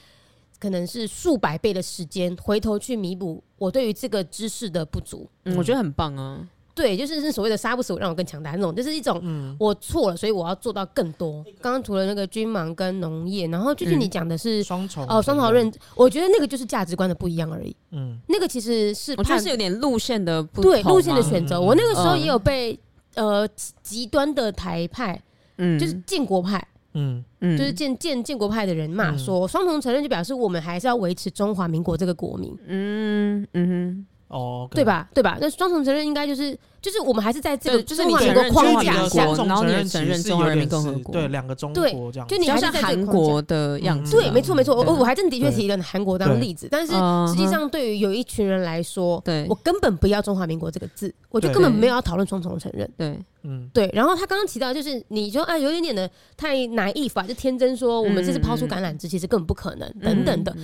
[0.60, 5.30] 可能是数百倍的时间，回头去弥补我对于这个知识的不足。
[5.46, 6.48] 嗯，我觉得很棒啊。
[6.80, 9.22] 对，就是是所谓的杀不死我，让我更强大那种，就是一种
[9.60, 11.44] 我错了，所以我要做到更多。
[11.60, 17.76] 刚刚除了那个军盲跟农业，然后就是你讲的是双重哦，双重认，我觉得那个就是价值观的不一样而已。
[17.92, 21.60] 嗯，那个其实是我觉得是有点路线的不对路线的选择。
[21.60, 22.80] 我那个时候也有被
[23.16, 23.46] 呃
[23.84, 25.22] 极端的台派，
[25.58, 32.58] 嗯，就是建国派，嗯嗯，就是建建建国派的人骂说，双重承认就表示我们还是要维持中华民国这个国民。
[32.68, 35.38] 嗯嗯哼，哦，对吧对吧？
[35.42, 36.58] 那双重承认应该就是。
[36.82, 44.16] 就是我们还是在这个就是你整个框架下，然后你承认中华人民共和国，对两个中国这样，就你还是韩国的样子。
[44.16, 46.94] 对，没错没错，我我还真的确提了韩国当例子，但是
[47.30, 52.90] 实际上对于有一群人来说，对我根本不要中华民国这个字，我就根本没有要讨论双重承认。
[52.96, 53.92] 对，嗯，对。
[53.94, 60.56] 然后他刚刚提到，就是你说啊，有一点点的太 naive 就天真说我们这是抛出橄榄枝，其实根本不可能等等的。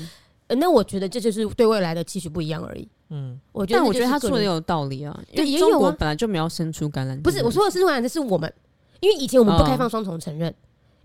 [0.47, 2.87] 那我觉得这就是对未来的期许不一样而已。
[3.09, 5.17] 嗯，我觉得，但我觉得他说的有道理啊。
[5.33, 5.69] 对，也有啊。
[5.71, 7.21] 中国本来就没有伸出橄榄枝。
[7.21, 8.51] 不是，我说的伸出橄榄枝是我们，
[8.99, 10.53] 因为以前我们不开放双重承认。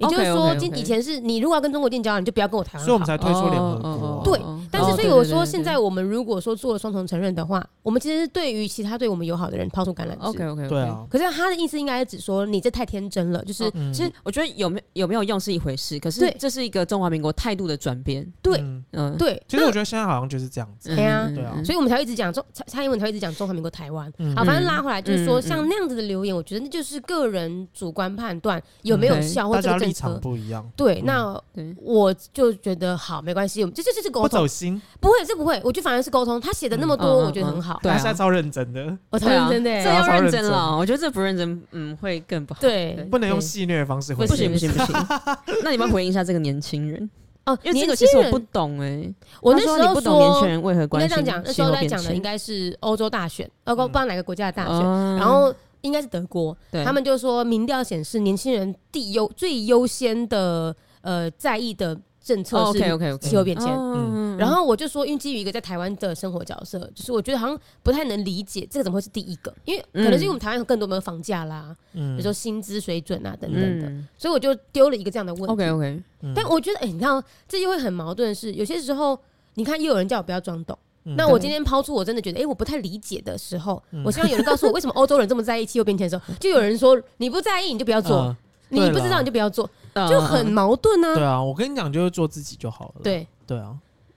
[0.01, 2.85] 也就是说，今以前是你如果要跟中国建交，你就不要跟我台湾。
[2.85, 4.23] 所以我们才推出联合国。
[4.25, 10.17] 对，但是所以我说，现在我们如果说做了双重承认的话，我们其实是对于其他对我们友好的人抛出橄榄枝。
[10.21, 11.07] OK OK，对啊。
[11.11, 13.45] 可是他的意思应该是指说，你这太天真了。
[13.45, 18.27] 就是其实我觉得有没有有没有用是一回事，可是这是一个中华民国态度的转变。
[18.41, 18.59] 对，
[18.93, 19.43] 嗯，对。
[19.49, 20.95] 其实我觉得现在好像就是这样子。
[20.95, 21.61] 对啊，对啊。
[21.65, 24.11] 所以我们才一直讲中蔡蔡英文才一直讲中华民国台湾。
[24.35, 30.67] 好，反正拉回来就是说，像那样子的留言，我觉得那就是个人主观判断有没有效，或者立场不一样。
[30.77, 31.39] 对，那
[31.83, 36.41] 我就觉得好，没关系，我们这这这是沟通，不走心，不会，这不会，我觉得反而是沟通。
[36.41, 40.45] 他写的那么多，我觉得很好，他现在超认真的，我超认真的，这要认真。
[40.45, 40.77] 了。
[40.77, 42.61] 我觉得这不认真，嗯，会更不好。
[42.61, 44.27] 对，不能用戏虐的方式回。
[44.27, 44.95] 不行不行不行。
[45.65, 47.11] 那你们回应一下这个年轻人？
[47.47, 54.81] 哦，因为这个其实我不懂哎，我那时候说不懂年轻人为何关心应该这样讲，那时候在讲的应该是欧洲大选，呃，不知道哪个国家的大选，
[55.17, 55.53] 然后。
[55.83, 62.79] 应该是德国，他们就说民调显示年轻人第优最优先的呃在意的政策是
[63.19, 63.67] 气候变迁。
[63.75, 75.53] 嗯，然后我就说，因为基于一个在台湾的生活角色，就是我觉得好像不太能理解这个怎么会是第一个，因为可能是因为我们台湾有更多的房价啦，嗯，比如说薪资水准啊等等的，嗯、所以我就丢了一个这样的问题。
[75.53, 76.03] OK OK，
[76.35, 79.19] 但我觉得，哎、欸，你看这就会很矛盾是，是有些时候
[79.55, 80.79] 你看又有人叫我不要装懂。
[81.03, 88.37] 那我今天抛出我真的觉得，哎，我不太理解的时候，我希望有人告诉我为什么欧洲人这么在意气候变迁的时候， 就有人说你不在意你就不要做，
[88.69, 89.69] 你不知道你就不要做，
[90.09, 91.15] 就很矛盾啊。
[91.15, 93.01] 对啊，我跟你讲，就是做自己就好了。
[93.03, 93.77] 对对啊，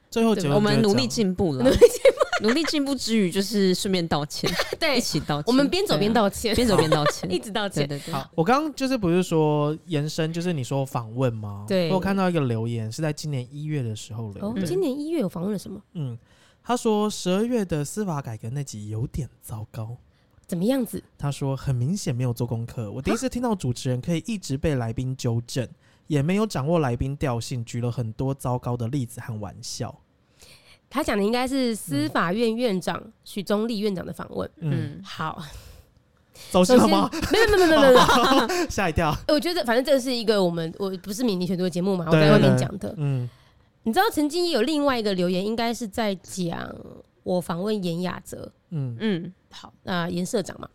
[0.09, 5.43] 最后我们努力进步了，努力进步努力进步之余就是顺便道歉， 对，一起道歉。
[5.47, 7.87] 我们边走边道歉，边走边道歉， 一直道歉。
[8.11, 11.63] 好，我刚刚就是不是说延伸，就是你说访问吗？
[11.67, 14.63] 对，我看到一个留言是在今年一月的时候留的。
[14.63, 15.79] 今年一月有访问了什么？
[15.93, 16.17] 嗯。
[16.63, 19.97] 他说十二月的司法改革那集有点糟糕，
[20.47, 21.03] 怎么样子？
[21.17, 22.89] 他说很明显没有做功课。
[22.89, 25.67] 我第一次听到主持人可以一直被来宾纠正，
[26.07, 29.93] 也没有掌握来宾调性，举了很多糟糕的例子和玩笑。
[30.89, 34.49] 他讲的应该是司法院院长许宗力院长的访问。
[34.57, 35.43] 嗯，好，
[36.49, 37.09] 走心了吗？
[37.29, 39.13] 没有没有没有没有， 吓一跳。
[39.27, 42.93] 我觉得反正这是一个我们我不是敏迪选读的节目嘛，我在外面讲的。
[42.97, 43.29] 嗯。
[43.83, 46.73] 你知道曾经有另外一个留言，应该是在讲
[47.23, 48.95] 我访问严雅泽，嗯。
[48.99, 50.67] 嗯，好，那严社长嘛，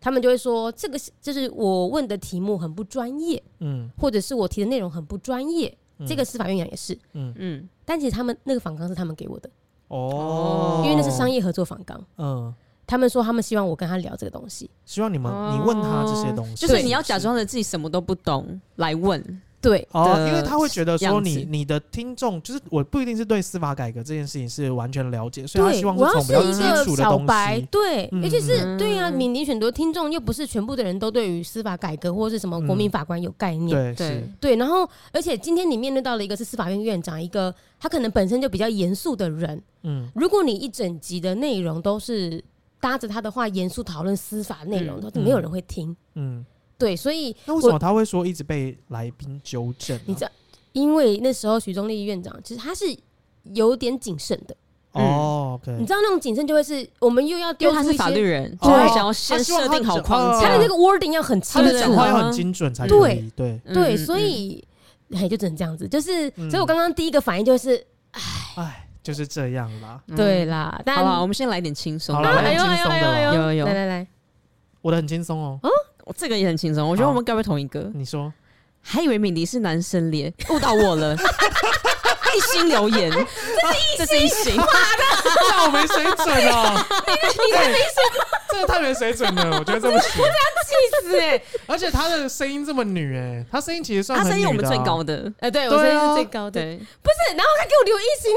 [0.00, 7.32] 他们就会说这个就是我问的题目很不专业，嗯，或者是我提的内容很不专业，嗯、这个司法院长也是，嗯。
[7.36, 9.50] 嗯，但其实他们那个访纲是他们给我的，
[9.88, 12.54] 哦，因为那是商业合作访纲，嗯，
[12.86, 19.42] 他们说他们希望我跟他聊这个东西，希望你们你问他这些东西，就是你要假装的自己什么都不懂来问。
[19.62, 27.68] 对哦，因为他会觉得说你你的听众就是我不一定是对司法改革这件事情是完全了解，所以他希望从比较基础的东西。
[27.70, 33.94] 对，尤其是对呀，敏迪选读听众又不是全部的人都对于司法改革或者是什么国民法官有概念。
[33.94, 39.62] 对对，然后而且今天你面对到了一个是司法院院长，一个他可能本身就比较严肃的人。
[39.84, 42.42] 嗯，如果你一整集的内容都是
[42.80, 45.96] 搭着他的话严肃讨论司法内容，都没有人会听。
[46.14, 46.44] 嗯。
[46.82, 49.98] 对，所以那为什么他会说一直被来宾纠正？
[50.04, 50.30] 你知道，
[50.72, 52.84] 因为那时候许宗力院长其实他是
[53.54, 54.56] 有点谨慎的。
[54.92, 63.30] 哦，你知道那种谨慎就会是我们又要丢，他是法律人，就会想要先设定好框架，他的那个 wording 要很清楚，他的讲话要很精准才对。
[63.34, 64.62] 对对，所以
[65.14, 65.88] 哎，就只能这样子。
[65.88, 67.76] 就是，所以我刚刚第一个反应就是，
[68.10, 68.20] 哎
[68.56, 70.02] 哎，就是这样啦。
[70.14, 74.06] 对啦，但好吧，我们先来点轻松的，来点轻松的，有有有，来来来。
[74.82, 75.58] 我的很轻松哦。
[76.16, 76.88] 这个也很轻松。
[76.88, 77.90] 我觉得我们该不会同一个？
[77.94, 78.32] 你说，
[78.80, 81.16] 还以为敏迪是男生咧，误导我了。
[82.34, 83.10] 一星留言，
[83.98, 84.70] 这是一星，妈的，
[85.22, 86.84] 这样我没水准哦。
[87.06, 90.22] 你太没水准，这个太没水准了，我觉得这不行。
[90.72, 91.42] 气死哎！
[91.66, 96.60] 而且他的声音这么女哎，他声音其实算他声音我们最高的，哎，对我声音是最高的，
[97.02, 98.32] 不是，然后他给我留一星，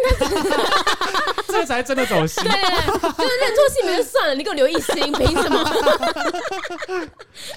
[1.48, 2.44] 这才真的走心。
[2.44, 2.76] 对对对，
[3.18, 5.64] 就是认错性别就算了，你给我留一星，凭什么？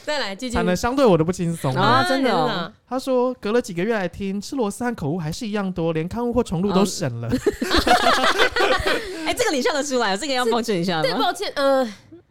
[0.07, 0.55] 再来，继续。
[0.55, 2.73] 讲的相对我都不轻松啊，真的。
[2.89, 7.29] 他说隔了几个月来听，吃螺丝和口误还是一样多，连刊物或重录都省了。
[9.27, 11.01] 哎，这个你笑得出来，这个要抱歉一下。
[11.01, 11.89] 对，抱歉，呃。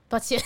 [0.09, 0.41] 抱歉，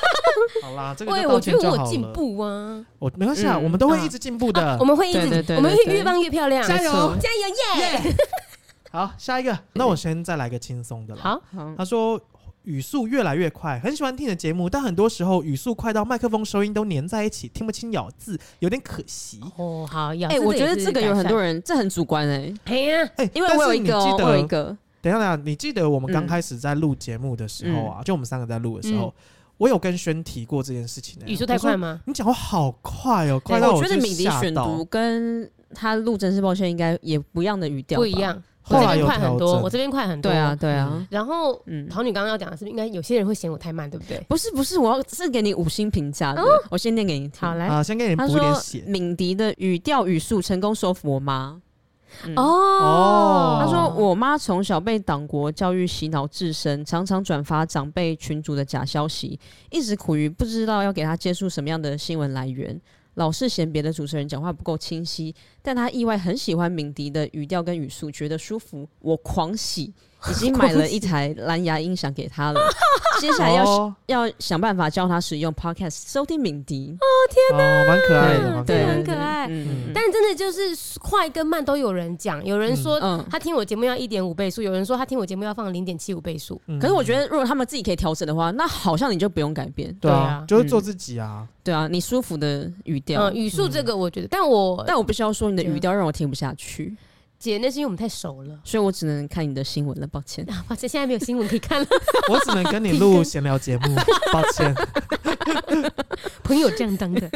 [0.64, 8.16] 好啦，这个我觉得我有进步啊，我没关系啊，我们都会一直进步的，我们会一直，我们会越棒越漂亮，加油，加油耶！
[8.90, 11.20] 好，下一个，那我先再来个轻松的了。
[11.20, 11.42] 好，
[11.76, 12.18] 他说
[12.64, 19.40] 语速越来越快，很喜欢听你的节目，但很多时候语速快到麦克风收音都粘在一起，听不清咬字，有点可惜。
[19.56, 24.76] 哦，好，咬字，哎，我觉得这个有很多人，这很主观哎，哎呀，哎，因为我有一个，我有一个。
[25.00, 29.12] 等一下，等一下，你记得我们刚开始在录节目的时候啊，就我们三个在录的时候，
[29.58, 31.20] 我有跟轩提过这件事情。
[31.26, 32.00] 语速太快吗？
[32.06, 38.40] 你讲话好快哦，快到我觉得敏迪选读跟他录真是抱歉，应该也不一样的语调，不一样。
[38.78, 40.30] 我这边快很多，我这边快很多。
[40.30, 41.06] 对啊，对啊。
[41.10, 44.18] 然后，嗯，桃女刚刚要讲的是，应该有些人会嫌我太慢，对不对？
[44.28, 47.40] 不是，不是，我要是给你五星评价的，我先念给你听。
[47.40, 48.82] 好来，啊，先给你补一点血。
[48.86, 51.60] 敏迪的语调语速成功说服我妈。
[52.24, 62.78] 嗯、哦，他说我妈从小被党国教育洗脑至深，常常转发长辈群主的假消息，一直苦于不知道要给她接触什么样的新闻来源，
[63.14, 69.92] 老是嫌别的主持人讲话不够清晰，但他意外很喜欢敏迪的语调跟语速，觉得舒服，我狂喜。
[70.30, 72.60] 已经买了一台蓝牙音响给他了，
[73.20, 73.92] 接下来要、oh.
[74.06, 76.96] 要想办法教他使用 Podcast 收听敏迪。
[77.00, 79.46] 哦天哪，蛮、oh, 可爱的，对，很可爱。
[79.48, 80.60] 嗯、但真的就是
[81.00, 86.60] 快跟慢都有人讲，有人说他听我节目要一点五倍速，有人说他听我节目要放零点七五倍速。
[86.66, 89.92] 嗯、可是我觉得如果他们自己可以调整的话，那好像你就不用改变。
[90.00, 91.40] 对啊，就是做自己啊。
[91.40, 96.96] 嗯、对啊，你舒服的语调、嗯，语速这个我觉得，但我但我必须要说，你的语调让我听不下去。
[97.42, 100.46] 姐，那是因为我们太熟了，所以我只能看你的新闻了，抱歉。
[100.68, 101.86] 抱歉，现在没有新闻可以看了。
[102.30, 103.96] 我只能跟你录 闲聊节目，
[104.32, 104.72] 抱歉。
[106.44, 107.28] 朋友这样当的。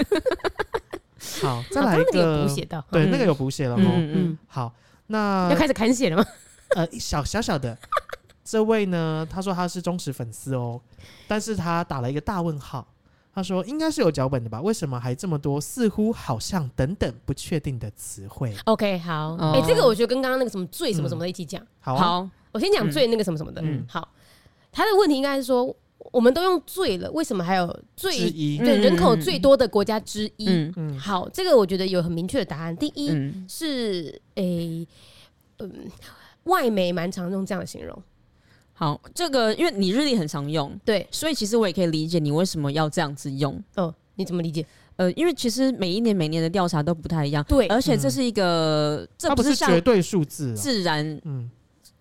[1.42, 4.12] 好，再来一个补写的，对，那个有补写了嗯。
[4.14, 4.72] 嗯，好，
[5.08, 6.24] 那要开始砍血了吗？
[6.76, 7.76] 呃，小小小的
[8.44, 10.80] 这位呢，他说他是忠实粉丝哦，
[11.26, 12.86] 但是他打了一个大问号。
[13.36, 14.62] 他说：“应该是有脚本的吧？
[14.62, 21.66] 为什么还这么多似乎、好像等等不确定的词汇？”OK，好，哎、欸，这个我觉得跟刚刚那个什么最什么什么的一起讲、嗯。
[21.80, 23.60] 好、啊，好，我先讲最那个什么什么的。
[23.60, 24.08] 嗯，好，
[24.72, 25.76] 他的问题应该是说，
[26.12, 30.48] 我们都用最了，为什么还有最对人口最多的国家之一？
[30.48, 32.74] 嗯嗯，好，这个我觉得有很明确的答案。
[32.74, 33.10] 第一
[33.46, 34.88] 是，哎、欸，
[35.58, 35.70] 嗯，
[36.44, 38.02] 外媒蛮常用这样的形容。
[38.78, 43.58] 好，这个因为你日历很常用，对，所以其实我也可以理解你为什么要这样子用。
[43.76, 44.66] 哦，你怎么理解？
[44.96, 51.50] 呃，因为其实每一年每年的调查都不太一样，对，而且这是一个，嗯、这不是像绝对数字，自然嗯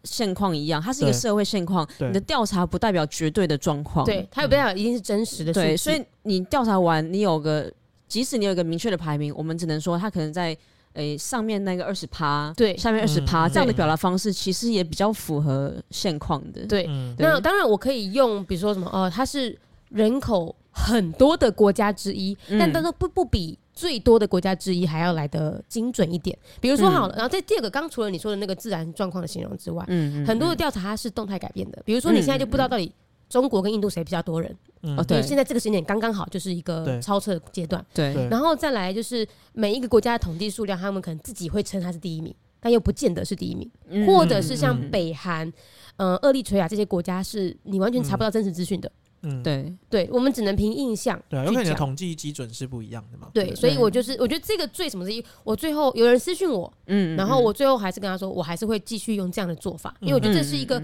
[0.04, 1.88] 现况一样，它是一个社会现况。
[2.00, 5.54] 你的调查不代表绝对的状况，对，它也不代表一定是真实的。
[5.54, 7.72] 对，所以你调查完，你有个，
[8.10, 10.58] 即使你有一个明确的排名，我们只能说它可能在。
[10.96, 16.66] 诶、欸，上面那个二十趴，对，下面二十趴，这样的表达方式其实也比较符合现况的。
[16.66, 19.58] 对，那当然我可以用，比如说什么，哦，它是
[19.90, 26.38] 人口很多的国家之一，嗯、但它都不不比最多的国家之一还要来的精准一点。
[26.60, 31.82] 比如说好了，嗯、然后在第二个，刚除了你说的那个自然状况的形容之外，嗯，嗯，嗯，很多的调查它是动态改变的。
[31.86, 32.92] 比如说你现在就不知道到底
[33.30, 34.56] 中国跟印度谁比较多人。
[34.98, 37.84] 哦，对，现在这个时间点刚刚好，就是一个超车阶段。
[37.92, 45.52] 对，然后再来就是每一个国家的统计数量，他们可能自己会称他是第一名，但又不见得是第一名，或者是像北韩、
[45.98, 48.92] 呃、厄立垂亚这些国家，是你完全查不到真实资讯的。
[49.24, 51.20] 嗯，对，对，我们只能凭印象。
[51.28, 53.28] 对，因为你的统计基准是不一样的嘛。
[53.34, 60.80] 对，所以我就是我觉得这个最什么之一，我最后有人私讯我，嗯，然后我最后还是跟他说，我还是会继续用这样的做法，因为我觉得这是一个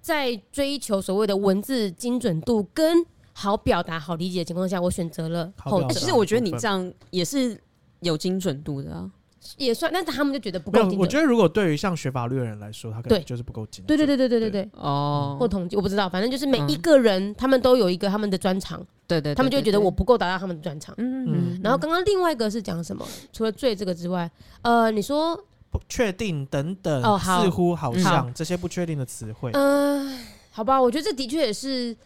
[0.00, 3.04] 在追求所谓的文字精准度跟。
[3.32, 5.94] 好表达、好理解的情况下，我选择了后者。
[5.94, 7.58] 其实我觉得你这样也是
[8.00, 9.10] 有精准度的啊，
[9.56, 9.90] 也算。
[9.90, 11.00] 但是他们就觉得不够精准。
[11.00, 13.82] 我觉得如果对于像学法律的人来说，他可能就是不够精。
[13.86, 14.70] 对对对对对对对。
[14.72, 15.38] 哦。
[15.40, 18.84] 或统计，我不知道，反正就是每一个人，他们都有一个他们的专长。
[19.06, 19.34] 对对。
[19.34, 20.94] 他们就觉得我不够达到他们的专长。
[20.98, 21.60] 嗯嗯。
[21.62, 23.06] 然后刚刚另外一个是讲什么？
[23.32, 29.50] 除了罪这个之外，呃，你说不确定等等，哦，似乎好像这些不确定的词汇。
[29.54, 31.96] 嗯，好吧，我觉得这的确也是。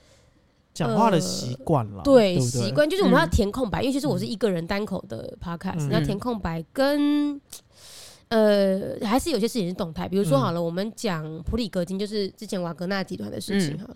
[0.74, 7.40] 讲话的习惯了，对，对习惯就是我们要填空白，因为其实我是一个人单口的 podcast，要填空白跟
[8.26, 13.88] 呃，还是有些事情是动态，比如说好了，我们讲普里格金，就是之前瓦格纳集团的事情哈，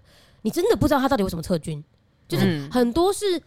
[0.43, 1.83] 你真的不知道他到底为什么撤军，
[2.29, 3.43] 就是很多是。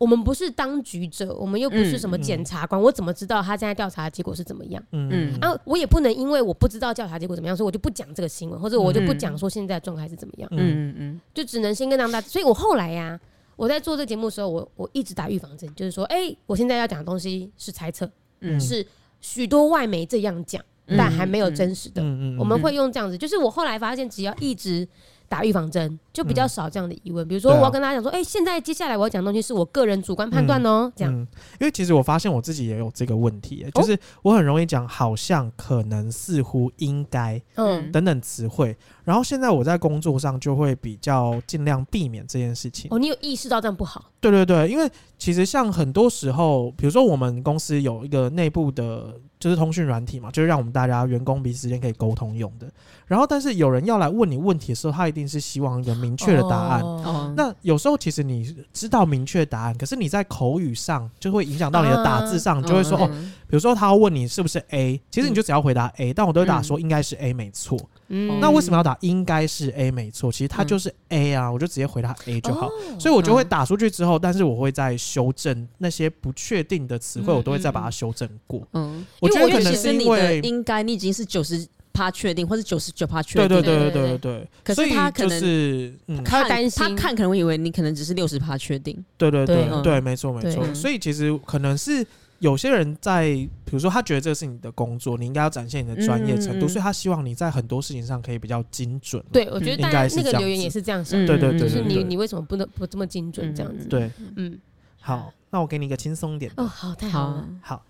[0.00, 4.82] 我们不是当局者，我们又不是什么检察官，我怎么知道他现在调查的结果是怎么样？
[4.92, 10.48] 嗯，啊，我也不能因为我不知道调查结果怎么样，所以我就不讲这个新闻，或者我就不讲说现在状态是怎么样。
[10.52, 12.18] 嗯嗯嗯，就只能先跟大家。
[12.22, 13.20] 所以我后来呀，
[13.56, 18.10] 我在做这节目的时候，我我一直打预防针，就是说，哎，我现在要讲的东西是猜测，
[18.58, 18.86] 是
[19.20, 20.64] 许多外媒这样讲，
[20.96, 22.02] 但还没有真实的。
[22.38, 24.88] 我们会用这样子，就是我后来发现，只要一直。
[25.30, 31.14] 打预防针就比较少这样的疑问，比如说我要跟大家讲说，哎，现在接下来我要讲的东西是我个人主观判断哦，这样。
[31.60, 38.76] 因为其实我发现我自己也有这个问题，就是我很容易讲好像、可能、似乎、应该，嗯，等等词汇。
[39.04, 42.88] 然后现在我在工作上就会比较尽量避免这件事情。
[42.90, 44.10] 哦，你有意识到这样不好？
[44.20, 52.70] 对对对，因为其实像很多时候，比如说我们公司有一个内部的，就是通讯软体嘛，就是让我们大家员工彼此之间可以沟通用的。
[53.06, 56.82] 然后，但是有人要来问你问题的时候，他一定是希望一个明确的答案。
[56.82, 63.08] 哦、那有时候其实你知道明确答案，可是你在口语上就会影响到你的打字上，就会说、嗯、哦，
[63.48, 67.78] 比如说他要问你是不是 A，其实你就只要回答 A，、嗯、但我都会打说应该是 A 没错。
[68.10, 70.30] 嗯、那为什么要打应该是 A 没错？
[70.30, 72.66] 其实它就是 A 啊，我就直接回答 A 就好。
[72.66, 78.66] 哦、所以我就会打出去之后，但是我会再修正那些不确定的词汇，我都会再把它修正过。
[78.72, 81.66] 嗯，我觉得可能是因为应该你已经是九十。
[81.92, 83.48] 怕确定，或者九十九趴确定。
[83.48, 84.48] 对对对对对对。
[84.62, 85.92] 可是他可能是，
[86.24, 88.96] 他担心，他看可能会以为你可能只是六十趴确定。
[89.18, 90.64] 对对对对，没错没错。
[90.72, 92.06] 所以其实可能是
[92.40, 93.24] 有些人在，
[93.64, 99.22] 比如说他觉得这是你的工作，你应该要展现你的专业程度，所以他希望你在很多事情上可以比较精准。
[99.30, 101.24] 对，我觉得大家那个留言也是这样想。
[101.26, 103.86] 对对对，就是你你为什么不能不这么精准这样子？
[103.86, 104.58] 对，嗯。
[105.02, 106.50] 好，那我给你一个轻松点。
[106.56, 107.48] 哦，好，太好了。
[107.62, 107.84] 好，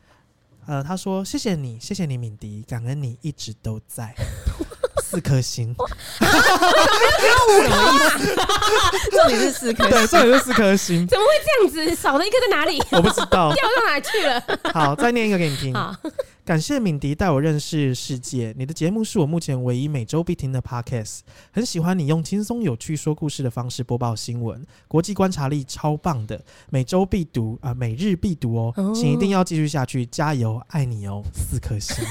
[0.66, 4.14] 呃，他说谢谢你，谢谢你，敏迪，感恩你一直都在。
[5.00, 5.74] 四颗星，
[6.18, 6.26] 什
[7.70, 8.36] 么意思？
[9.10, 11.06] 这里是四颗，对，这里是四颗星。
[11.06, 11.94] 怎么会这样子？
[11.94, 12.80] 少了一颗在哪里？
[12.92, 14.42] 我不知道，掉到哪去了？
[14.72, 15.74] 好，再念一个给你听。
[15.74, 15.94] 好，
[16.44, 18.54] 感谢敏迪带我认识世界。
[18.56, 21.20] 你的节目是我目前唯一每周必听的 podcast，
[21.52, 32.04] 很喜欢你用轻松有趣说故事的方式播报新闻，国际观察力超棒的，每周必读啊，每日必读哦，请一定要继续下去，加油，爱你哦，四颗星。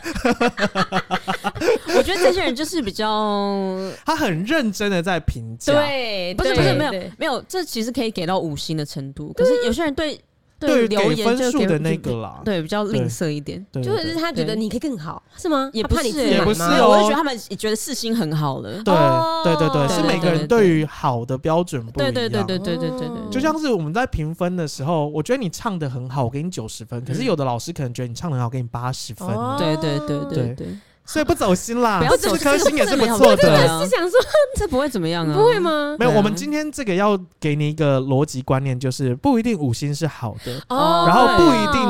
[1.96, 10.20] 我觉得这些人就是比较， 他很认真的在评价，对，不是不是没有没有，这其实可以给到五星的程度，可是有些人对。
[10.60, 15.70] 对留言分数的那个啦，对比较吝啬一点，就是他觉得你可以更好，是吗？
[15.72, 18.82] 也不是，也不是哦，我就觉得他们也觉得四星很好了。
[18.84, 22.12] 对对对对，是每个人对于好的标准不一样。
[22.12, 29.28] 对对对对对对对，就像是我们在评分的时候，我觉得你唱的很好，我给你九十分，可是有的老师可能觉得你唱的很好，给你八十分。
[29.58, 30.66] 对对对对对。
[31.10, 33.82] 所以不走心啦，不要走颗星也是不错的。
[33.82, 34.12] 是想说
[34.56, 35.34] 这不会怎么样啊？
[35.34, 35.96] 不会吗？
[35.98, 41.82] 没有，我们今天这个要给你一个逻辑观念，就是不一定五星是好的，然后不一定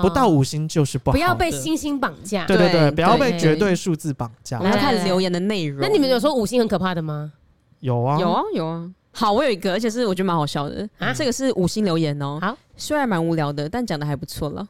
[0.00, 1.12] 不到五星就是不好。
[1.12, 2.46] 不要被星星绑架。
[2.46, 4.58] 对对对，不要被绝对数字绑架。
[4.58, 5.80] 我们要看留言的内容。
[5.80, 7.32] 那你们有说五星很可怕的吗？
[7.80, 8.88] 有啊，有啊，有啊。
[9.10, 11.12] 好，我有一个，而且是我觉得蛮好笑的啊。
[11.12, 12.38] 这个是五星留言哦。
[12.40, 14.64] 好，虽然蛮无聊的，但讲的还不错了。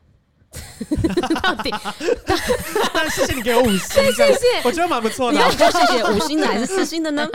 [1.43, 1.71] 到底，
[2.95, 5.39] 但谢谢你给我五星，谢谢，我觉得蛮不错的。
[5.39, 7.29] 你要谢谢五星的还是四星的呢？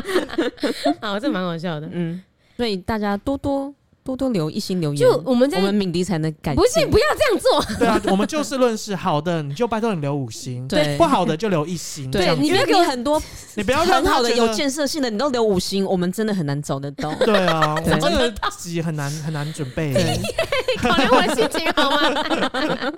[1.00, 1.88] 好，这蛮好笑的。
[1.92, 2.22] 嗯，
[2.56, 3.74] 所以大家多多。
[4.02, 6.54] 多多留一心留言，就我们在我们敏迪才能改。
[6.54, 7.76] 不是，不要这样做。
[7.78, 12.10] 对啊，我们就事论事，好的你就拜托你留五星，对，不好的就留一星。
[12.10, 13.22] 对，你不要给我很多，
[13.54, 17.14] 你不要很好的有建设性的，你都留五星，我们真的很难走得到。
[17.16, 19.92] 对啊， 我们这个自己很难很难准备。
[20.80, 21.98] 考虑我的心情好吗？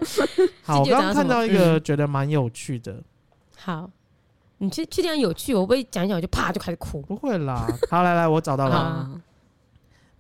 [0.63, 2.95] 好，我刚刚看到一个觉得蛮有趣的。
[3.59, 3.91] 好，
[4.59, 7.03] 你去去这样有趣，我不会讲一讲我就啪就开始哭。
[7.03, 9.11] 不会啦，好，来来，我找到了。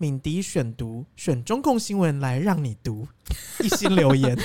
[0.03, 3.07] 敏迪选读，选中共新闻来让你读，
[3.61, 4.37] 一心留言。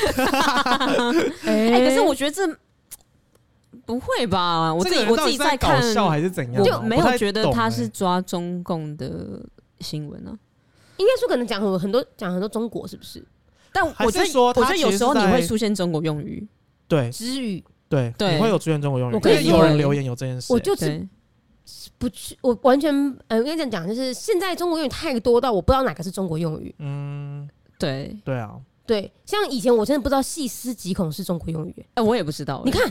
[1.45, 2.47] 哎，可是我觉得这
[3.83, 4.71] 不会吧？
[4.71, 6.63] 我自己我自己在看，搞笑还是怎样？
[6.63, 9.43] 就没有觉得他是抓中共的
[9.79, 10.37] 新闻呢？
[10.97, 13.25] 应该说可能讲很很多讲很多中国是不是？
[13.73, 16.47] 但我觉得我觉得有时候你会出现中国用语，
[16.87, 19.15] 对，之语，对对，你会有出现中国用语。
[19.15, 21.07] 我可以有人留言有这件事，我就只。
[21.97, 22.93] 不去，我完全，
[23.27, 26.73] 呃，我跟你讲讲，就是现在中国用语太多到我不知道哪个是中国用语。
[26.79, 32.61] 嗯，对，对啊，对，像以前我真的不知道细思极恐是中国用语，哎，我也不知道。
[32.65, 32.87] 你看，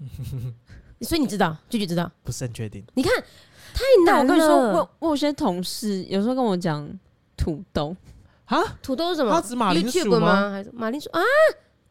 [1.00, 2.84] 所以你知道，句句知道，不是很确定。
[2.94, 3.12] 你看，
[3.72, 4.34] 太难了。
[4.34, 6.86] 我跟你说，我我有些同事有时候跟我讲
[7.36, 7.96] 土豆
[8.44, 9.32] 啊，土豆是什么？
[9.32, 10.20] 他指马铃薯吗？
[10.20, 11.20] 吗还是马铃薯啊？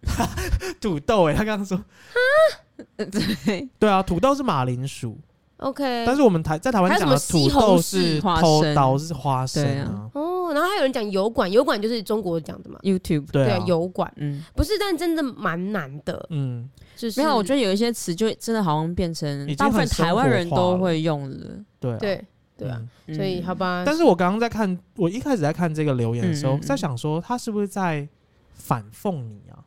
[0.79, 2.21] 土豆哎、欸，他刚刚说啊，
[2.95, 5.17] 对对啊，土豆是马铃薯。
[5.57, 10.07] OK，但是我们台在台湾讲的土豆是偷刀是花生啊。
[10.13, 13.25] 哦，然后还有人讲油管，油管就是中国讲的嘛，YouTube。
[13.31, 21.37] 对啊，油管，嗯，不是，但真的蛮难的，嗯，就是没有，我觉得有一些词就真的好像变成大部分台湾人都会用了，
[21.79, 22.79] 对对对啊，
[23.15, 23.81] 所以好吧。
[23.83, 28.07] 但是我刚刚在看，我一开始在看这个留言的时候，在想说他是不是在
[28.53, 29.57] 反讽你啊？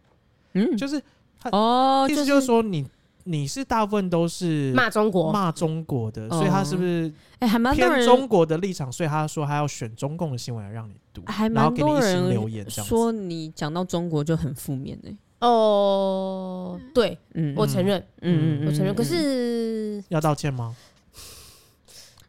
[0.52, 1.02] 嗯，就是
[1.50, 2.86] 哦，意思就是说你。
[3.24, 8.90] 你是大部分都是骂中国、骂中国的，所以他是不是哎还蛮偏中国的立场？
[8.90, 15.10] 所以他说他要选中共的新闻来让你读，还蛮多人留言说你讲到中国就很负面呢。
[15.40, 18.94] 哦，对，嗯，我承认，嗯嗯，我承认。
[18.94, 20.76] 可是要道歉吗？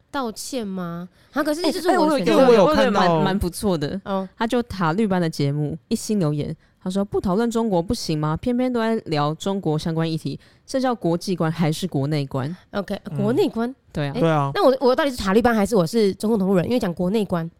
[0.09, 1.07] 道歉吗？
[1.33, 3.99] 啊，可是这是我觉得我有看到蛮不错的。
[4.05, 6.55] 哦，他就塔绿班的节目一心留言。
[6.83, 8.35] 他说：“不讨论中国不行吗？
[8.35, 10.39] 偏偏都在聊中国相关议题，
[10.71, 14.49] 这叫国际观还是国内观？OK，国内观，对啊，对啊。
[14.55, 16.63] 那我我到底是塔利班还是我是中共同路人？
[16.65, 17.51] 因为讲国内观，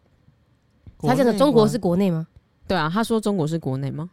[0.98, 2.26] 他讲的中国是国内吗？
[2.66, 4.08] 对啊，他说中国是国内吗？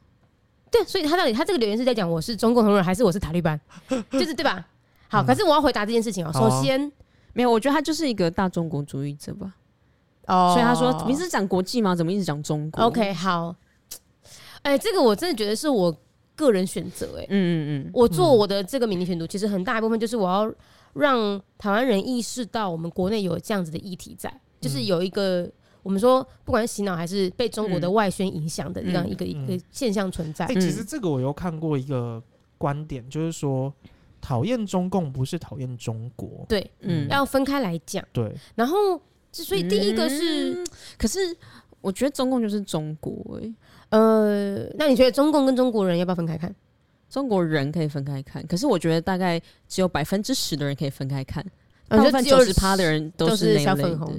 [0.69, 3.57] 对，所以他到底他这个留言是在讲我是中共同路人还是我是塔利班？
[4.11, 4.67] 就是对吧？
[5.07, 6.31] 好，可是我要回答这件事情哦。
[6.33, 6.91] 首先，
[7.31, 9.55] 没有，我觉得他就是一个大中国主义者吧。
[10.27, 11.95] 哦，所以他说你是讲国际吗？
[11.95, 13.55] 怎么一直讲中国？OK，好。”
[14.63, 15.95] 哎、欸，这个我真的觉得是我
[16.39, 17.19] 个人选择。
[17.19, 20.49] 哎，嗯嗯嗯，我做我的这个民意选读，其实很大一部分就是我要
[20.93, 25.51] 让台湾人意识到，我们国内有这样子的议题在，就是有一个
[25.83, 30.45] 我们说，不管是洗脑还是被中国的外宣影响的这样一个一个现象存在。
[30.45, 32.21] 哎、欸，其实这个我有看过一个
[32.57, 33.73] 观点，就是说
[34.21, 38.03] 讨厌中共不是讨厌中国，对，嗯，要分开来讲。
[38.13, 40.67] 对，然后所以第一个是，嗯、
[40.97, 41.19] 可是
[41.81, 43.53] 我觉得中共就是中国、欸，哎。
[43.89, 46.53] 呃，那你觉得中共跟中国人要不要分开看？
[47.09, 51.43] 中国人可以分开看，可是我觉得大概只有百分之十的人可以分开看，
[51.87, 54.13] 百分之九十趴的人都是小粉红，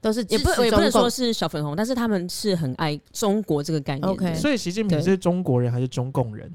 [0.00, 4.08] 都是也不也不能说是小粉红，但是他们是很爱中国这个概念。
[4.08, 6.48] OK，所以习近平是中国人还是中共人？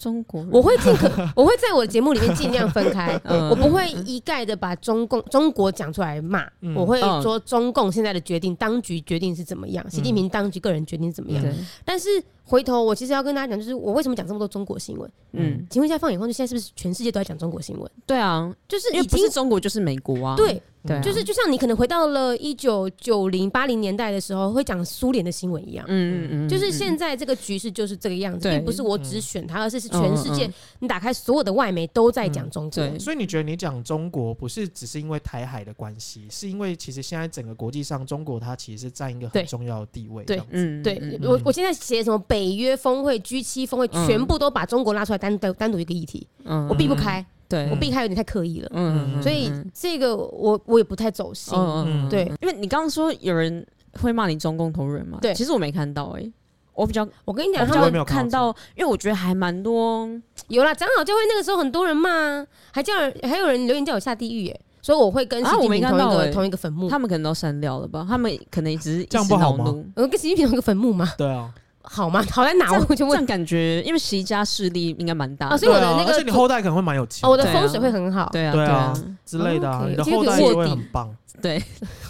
[0.00, 3.20] 中国，我会尽可， 我会在我的节目里面尽量分开，
[3.50, 11.44] 我不会一概的把中共中国讲出来骂，我会说中共现在的决定，当局决定是怎么样，习近平当局个人决定是怎么样，
[11.84, 12.08] 但是。
[12.50, 15.08] 回头我其实要跟大家讲，就是我为什么讲这么多中国新闻？
[15.32, 17.88] 嗯，请问一下，放眼望去，现在是不是全世界都在讲中国新闻？
[18.04, 20.34] 对啊，就是因为不是中国就是美国啊。
[20.36, 25.84] 对对，就是就像你可能回到了一九九零八零年代的时候，会讲苏联的新闻一样。
[25.88, 32.98] 嗯嗯嗯，就是现在这个局势就是这个样子，并不是我只选它，而是是全世界，你打开所有的外媒都在讲中国。
[32.98, 40.24] 所以你觉得你讲中国不是只是因为台海的关系，是因为其实现在整个国际上，中国它其实是占一个很重要的地位。
[40.24, 43.20] 对，嗯，对我我现在写什么北约峰会。
[43.20, 47.68] G 七峰会全部都把中国拉出来单单单独一个议题，嗯、我避不开，对。
[47.70, 53.64] 我避开有点太刻意了，嗯，所以这个我我也不太走心，嗯、对，因为你刚刚说有人
[54.00, 56.32] 会骂你中共同路人嘛，对，其实我没看到、欸，哎，
[56.74, 60.08] 我比较，我跟你讲，他们看到，因为我觉得还蛮多，
[60.48, 69.64] 有啦，长老教会那个时候很多人骂，还叫人，还有人留言叫我下地狱，哎，所以我会跟习近平同一个、啊欸、同一个坟墓，他们可能都删掉了吧，他们可能只是这样不好吗？
[69.94, 71.12] 我跟习近平同一个坟墓吗？
[71.18, 71.52] 对啊。
[71.92, 72.24] 好吗？
[72.30, 72.70] 好在哪？
[72.88, 73.10] 我就问。
[73.10, 78.94] 这样感觉，因为习家势力应该蛮大，所以我的那个，而且你后代可能会蛮有钱，我的风水会很好，对啊，对啊
[79.26, 81.12] 之类的，你的后代会很棒。
[81.42, 81.60] 对，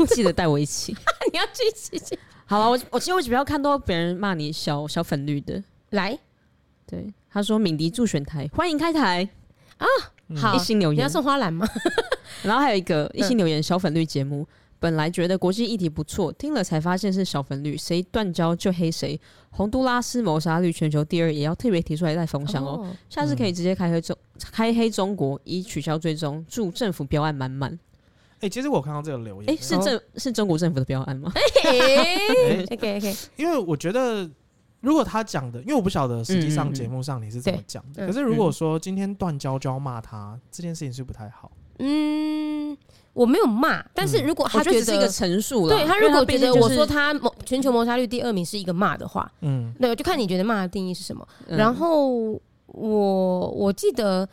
[0.08, 0.94] 记得带我一起。
[1.32, 2.18] 你要去一起。
[2.44, 6.18] 好了，我我其实我比较看到别人骂你小小粉绿的，来，
[6.86, 9.26] 对，他说敏迪助选台，欢迎开台
[9.78, 9.86] 啊，
[10.36, 11.66] 好，一心留言，你要送花篮吗？
[12.42, 14.46] 然后还有一个一心留言，小粉绿节目。
[14.80, 19.20] 本来觉得国际议题不错，听了才发现是小粉绿，谁断交就黑谁。
[19.50, 22.90] 洪都拉斯谋杀率全球第二，也要特别提出来带风向哦。
[23.10, 24.16] 下次可以直接开黑中，
[24.50, 27.78] 开黑中国，以取消追踪，祝政府标案满满。
[28.40, 31.30] 哎，其实我看到这个留言，哎，是政是中国政府的标案吗？
[31.60, 34.26] OK OK，因为我觉得
[34.80, 41.52] 如果他讲的，因为我不晓得实际上节目上你是怎么讲的，可是如果说今天断交就要骂他，这件事情是不太好。
[41.80, 42.74] 嗯。
[43.12, 47.12] 我没有骂，但是如果他觉得是一个陈述了，对他如果觉得我说他
[47.44, 51.26] 全球谋杀率第二名是一个骂的话，嗯，那我就看你觉得骂的定义是什么。
[51.48, 54.28] 然后我我记得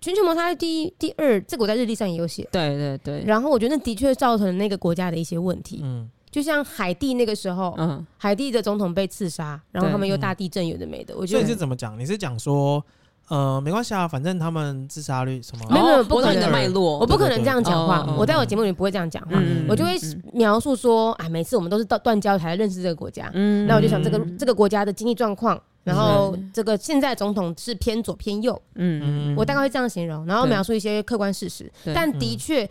[0.00, 3.22] 全球谋杀率第一、第二，这个我在日历上也有写，对对对。
[3.26, 11.14] 然后我觉得那的确造成了那个国家的一些问题，嗯，就像海地那个时候，嗯，海地的总统被刺杀，然后他们又大地震，有的没的。
[11.16, 11.98] 我觉得你是怎么讲？
[12.00, 12.82] 你是讲说？
[13.28, 15.64] 呃，没关系啊，反正他们自杀率什么？
[15.70, 18.06] 没有没有，不可能的脉络，我不可能这样讲话。
[18.18, 19.92] 我在我节目里不会这样讲话，我就会
[20.34, 23.30] 描述说，哎，每次我们都是断断交才认识这个国家。
[23.32, 28.60] 嗯，那我就想这个这个国家的经济状况，然后这个现在总统是偏左偏右。
[28.74, 31.72] 嗯嗯，我大概会这样形容，然后描述一些客观事实。
[31.94, 32.68] 但的确。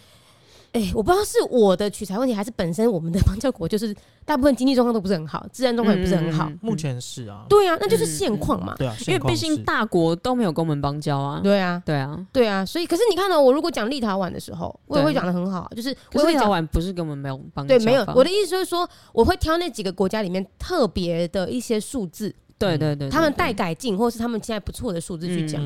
[0.73, 3.93] 哎、欸，我不知道是我的取材问题，还是本身我们的邦交国就是
[4.23, 6.45] 大部分经济状况都不是很好，治安状况也不是很好。
[6.49, 8.73] 嗯嗯、目前是啊，对啊，那就是现况嘛。
[8.77, 11.41] 对啊，因为毕竟大国都没有跟我们邦交啊。
[11.43, 17.77] 对啊，对啊，对啊，所以可是你看到、喔、我如果讲立陶宛的时候，我也会讲的很好，就是我会立陶宛不是跟我们没有邦交。
[17.77, 18.05] 对，没有。
[18.15, 22.33] 我的意思就是说，我会挑那几个国家里面特别的一些数字。
[22.61, 25.61] 对对对，他们待改进，或是他们现在不错的数字去讲，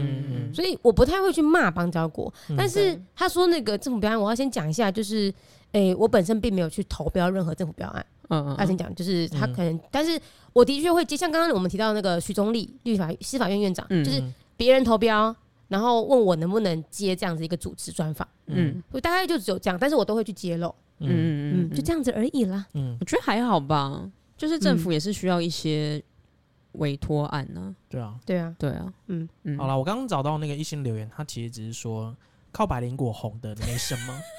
[0.54, 2.34] 所以我不太会去骂邦交国。
[2.58, 5.34] 但是他说那个政府标案，我要先讲一下，就是，
[5.74, 8.06] 诶，我本身并没有去投标任何政府标案。
[8.30, 10.20] 嗯嗯，要先讲，就是他可能，但是
[10.52, 14.24] 我的确会接，像刚刚我们提到那个徐宗立律法司法院院长，就是
[14.58, 15.36] 别人投标，
[15.68, 18.28] 然后问我能不能接这样子一个主持专访。
[18.48, 20.74] 嗯，我大概就只有这样，但是我都会去揭露。
[21.00, 22.66] 嗯嗯嗯，就这样子而已啦。
[22.74, 26.02] 嗯，我觉得还好吧，就是政府也是需要一些。
[26.78, 27.76] 委托案呢？
[27.90, 29.58] 对啊，对啊，对啊，嗯嗯。
[29.58, 32.16] 好了，我刚刚找到那个一星留言，他其实只是说
[32.52, 34.20] 靠百灵果红的没什么。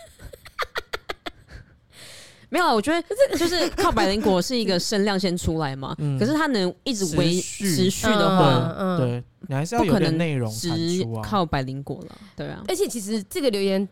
[2.49, 3.03] 没有啊，我觉得
[3.37, 5.93] 就是靠百灵果是一个声量先出来嘛。
[6.19, 11.23] 可是他能一直维持续的话，对，你还是要有点内容产出啊。
[11.25, 12.63] 靠百灵果了，对啊。
[12.69, 13.87] 而且其实这个留言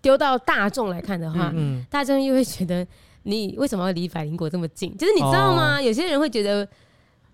[0.00, 2.84] 丢到大众来看的话，嗯大众又会觉得
[3.24, 4.96] 你为什么要离百灵果这么近？
[4.96, 5.80] 就是你知道吗？
[5.80, 6.66] 有些人会觉得。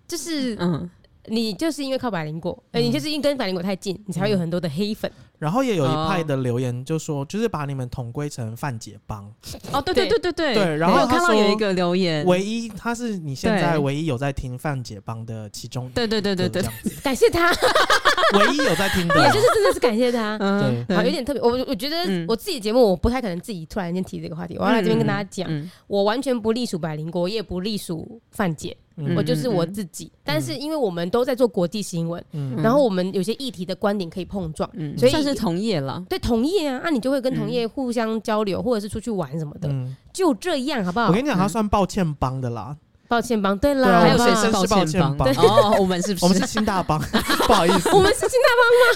[0.06, 0.88] 就是，嗯，
[1.26, 5.10] 你就是因为靠百灵果，哎，你就是因为跟百灵果太近，你才会有很多的黑粉。
[5.36, 9.24] 然后也有一派的留言就说，就是把你们统归成范姐帮。
[9.72, 10.54] 哦，对对对对对。
[10.54, 16.62] 对，然后我看到有一个留言，唯一他是你现在唯一有在听范姐帮的其中，对对对对对，
[17.02, 17.50] 感谢他，
[18.38, 20.38] 唯一有在听的，也就是真的是感谢他。
[20.40, 21.42] 嗯，好，有点特别。
[21.42, 21.96] 我我觉得
[22.26, 28.74] 我自己节目我不太可能自己突然间提这个话题，我要来这边跟大家讲，我完全不隶属百灵果，我也不隶属范姐。
[29.16, 32.24] 我就是我自己，但是因为我们都在做国际新闻，
[32.62, 36.02] 然后我们有些议题的观点可以碰撞，所以算是同业了。
[36.08, 39.68] 对，同业啊，那你就会跟同业互相交流，或者是出去玩什么的，
[40.12, 41.08] 就这样，好不好？
[41.08, 42.76] 我跟你讲，他算抱歉帮的啦，
[43.08, 45.28] 抱歉帮，对啦，还有谁是抱歉帮？
[45.36, 47.00] 哦，我们是，我们是清大帮，
[47.46, 48.48] 不好意思，我们是清大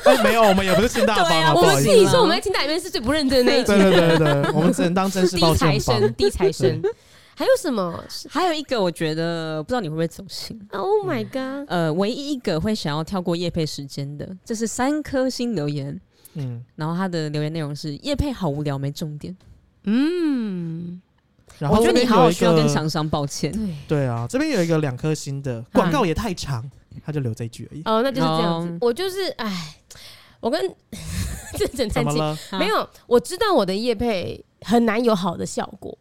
[0.04, 0.22] 帮吗？
[0.22, 6.80] 没有，我们也不是清大帮，我们自己说我们在清大里面是最不认真的那一群，对对对对，我们只能当真是抱歉帮，低材生。
[7.38, 8.04] 还有什么？
[8.28, 10.60] 还有一个，我觉得不知道你会不会走心。
[10.72, 11.68] Oh my god！
[11.68, 16.00] 呃，唯一一个会想要跳过夜配时间的，这是三颗星留言。
[16.34, 19.36] 嗯，然后他的留言内容是：夜配好无聊，没重点。
[19.84, 21.00] 嗯，
[21.60, 23.52] 然后我觉得你好好需要跟厂商抱歉。
[23.52, 26.68] 对对啊，这边有一个两颗星的广告也太长，
[27.04, 27.82] 他就留这一句而已。
[27.84, 28.76] 哦，那就是这样子。
[28.80, 29.76] 我就是哎，
[30.40, 30.60] 我跟
[31.56, 35.96] 正正在一没有，我知道我的叶配很难有好的效果。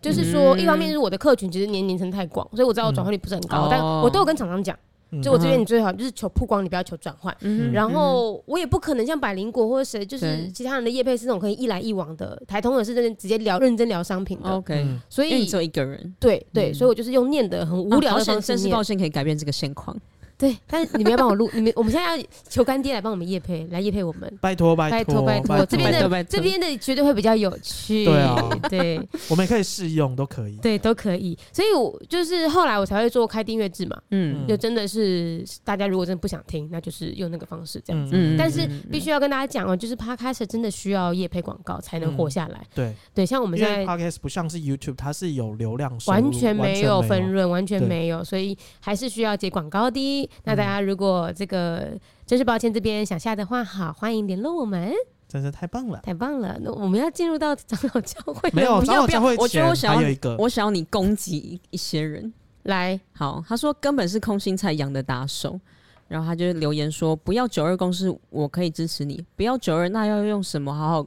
[0.00, 4.76] 就是说，一方面是我的客群其实年龄层太广，所以我知道我转换率不是很高，但我都有跟厂商讲，
[5.22, 7.36] 就我这边你最好就是求曝光，你不要求转换。
[7.72, 14.50] 然后我也不可能像百灵果或者谁，就是其他人的业配是那种可以一来一往的，台通也是真直接聊认真聊商品的。
[14.50, 16.14] OK，所以只有一个人。
[16.20, 18.58] 对对，所以我就是用念的很无聊的方式念。
[18.58, 19.96] 真是抱歉，可以改变这个现况。
[20.38, 42.94] 对，但是你们要帮我录，你们我们现在要求干爹来帮我们夜配，来夜配我们，拜托拜托拜托，这边的这边的绝对会比较有趣，对啊，对，我们也可以试用，都可以，对，都可以，所以我就是后来我才会做开订阅制嘛，嗯，就真的是大家如果真的不想听，那就是用那个方式这样子，但是必须要跟大家讲哦，就是 Podcast 真的需要夜配广告才能活下来，对。
[43.12, 51.92] 对，像我们现在 Podcast 不像是 YouTube，它是有流量，完全没有分润，完全没有，所以还是需要接广告的，那大家如果如果这个
[52.26, 54.92] 真是抱歉，这边想下的话，好，欢迎联络我们，
[55.28, 56.58] 真是太棒了，太棒了。
[56.60, 62.98] 那我们要进入到长老教会，没有长老教会，我觉得我想要一个，我想要你攻击一些人来。
[63.12, 65.60] 好，他说根本是空心菜养的打手，
[66.08, 71.06] 然后他就留言说不要九二共识，我可以支持你，不要九二，那要用什么好好，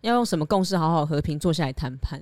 [0.00, 2.18] 要用什么共识好好和平坐下来谈判。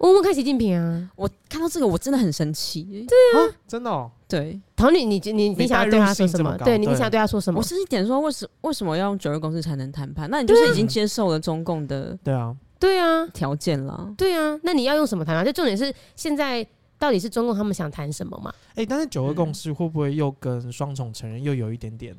[0.00, 3.06] 我们看习近平啊，我看到这个我真的很生气。
[3.06, 4.10] 对啊，真的。
[4.26, 6.56] 对，唐女，你你你想要对他说什么？
[6.64, 7.58] 对，你你想对他说什么？
[7.58, 10.30] 我是一点说，为什为什么要用九二共识才能谈判？
[10.30, 14.10] 那你就是已经接受了中共的对啊对啊条件了。
[14.16, 15.44] 对啊，那你要用什么谈啊？
[15.44, 16.66] 就重点是现在
[16.98, 18.50] 到底是中共他们想谈什么嘛？
[18.76, 22.16] 哎，但是九二共识会不会又跟双重承认又有一点点，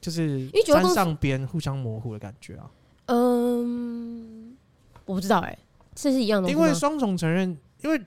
[0.00, 2.70] 就是沾上边互相模糊的感觉啊？
[3.06, 4.56] 嗯，
[5.04, 5.58] 我不知道哎，
[6.00, 8.00] 这是一样的，因为双重承认，因为。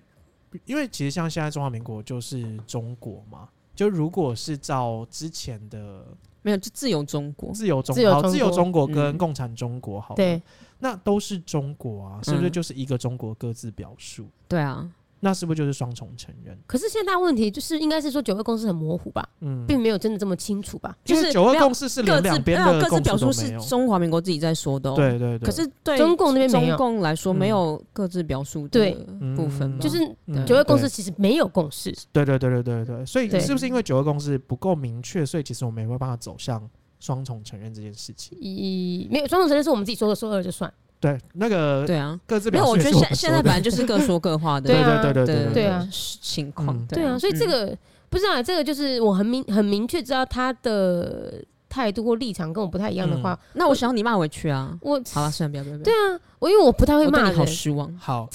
[0.65, 6.05] 因为其实像现在中华民国就是中国嘛，就如果是照之前的
[6.41, 10.43] 没有，就自由中国，自由中自由中国好，自由中国跟共产中国，好，对，
[10.79, 14.27] 那都是中国啊，是不是就是一个中国各自表述？
[14.49, 14.91] 对啊。
[15.23, 16.57] 那是不是就是双重承认？
[16.65, 19.23] 可是现在大问题就是，应该是说九二共识很模糊吧？
[19.41, 20.97] 嗯，并没有真的这么清楚吧？
[21.05, 25.45] 就是九二共识是连两边的各自表述是中华民国自己在说的，哦，对对对。
[25.45, 28.91] 可是对中共那边，中共来说没有各自表述的
[29.35, 29.99] 部分，就是
[30.45, 31.95] 九二共识其实没有共识。
[32.11, 36.67] 对对对对对对，所以是不是因为九二共识不够明确，所以其实我们没有办法走向
[36.99, 38.35] 双重承认这件事情？
[38.41, 40.73] 一没有双重承认是我们自己说的，说二就算。
[41.01, 42.65] 对，那个对啊，各自没有。
[42.65, 45.85] 我觉得现现在本来就是各说各话的， 对对对对对啊。
[45.91, 47.75] 情况，对啊，所以这个
[48.09, 54.77] 不知道，这个就是我很明很明确知道他的态度或立场跟我不太一样的话，那我想要你骂回去啊。
[54.81, 55.77] 我好了，算了，不要不要。
[55.79, 57.91] 对啊，我因为我不太会骂人，好失望。
[57.97, 58.27] 好，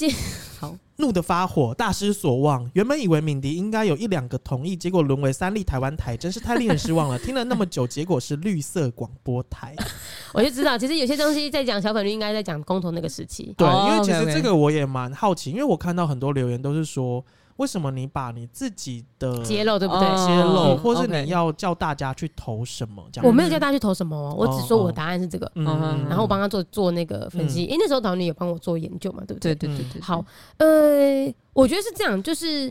[0.58, 0.74] 好。
[0.96, 2.70] 怒得发火，大失所望。
[2.72, 7.18] 原本以为敏迪应该有一两个同意，结果沦为三立台湾台，真是太令人失望了。
[7.18, 9.74] 听了那么久，结果是绿色广播台。
[10.32, 13.54] 我就知道，其实有些东西在讲小粉绿，应该在讲公投那个时期。
[13.56, 17.24] 对，因为其实这个我也蛮好奇，因为我看到很多留言都是说。
[17.56, 20.06] 为什么你把你自己的揭露对不对？
[20.26, 23.02] 揭露，或是你要叫大家去投什么？
[23.10, 27.66] 这样我没有叫大家去投什么，我只说我的答案是这个，然后我帮他做做那个分析。
[27.66, 29.54] 哎，那时候导演也帮我做研究嘛，对不对？
[29.54, 30.02] 对对对对。
[30.02, 30.22] 好，
[30.58, 32.70] 呃，我觉得是这样，就是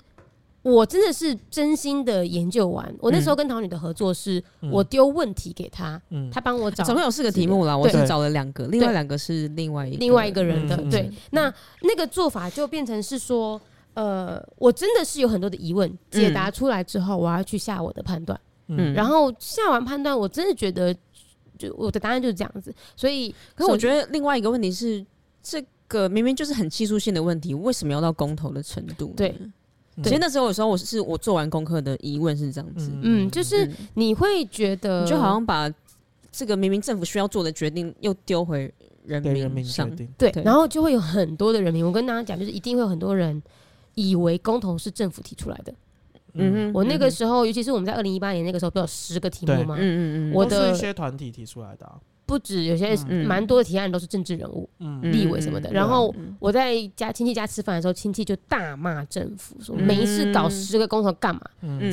[0.61, 2.93] 我真的是真心的研究完。
[2.99, 5.99] 我那时候跟桃女的合作是，我丢问题给他，
[6.31, 10.77] 他帮我找，总共有四个题目啦，我是找了两个，另外两个是另外一另外一个人的。
[10.91, 13.59] 对，那那个做法就变成是说。
[13.95, 18.39] 呃，我真的是有很多的疑问，解答出来之后，我要去下我的判断。
[18.67, 20.93] 嗯，然后下完判断，我真的觉得，
[21.57, 22.73] 就我的答案就是这样子。
[22.95, 25.05] 所以，可是我觉得另外一个问题是，
[25.41, 29.13] 这个明明就是很技术性的问题，为什么要到公投的程度？
[29.15, 29.33] 对，
[30.03, 35.71] 其实那时候有时候我是我做完功课的疑问是这样子，嗯，就是你会觉得，你就好像把
[36.31, 38.73] 这个明明政府需要做的决定又丢回
[39.05, 39.21] 人
[39.51, 43.41] 民上，对，然后就会有很多的人民，我跟大家讲，就是一定会有很多人。
[43.95, 45.73] 以为公投是政府提出来的，
[46.33, 49.75] 嗯，我那个时候，尤其是我们在二零一八年那个时候，不有十个题目吗？
[49.77, 51.91] 嗯嗯嗯，我的一些团体提出来的。
[52.25, 52.95] 不止有些
[53.25, 54.67] 蛮多的提案都是政治人物、
[55.03, 55.71] 立委什么的。
[55.71, 61.41] 然后我在家亲戚家吃饭的时候，亲戚就大骂政府，说没事搞十个公投干嘛？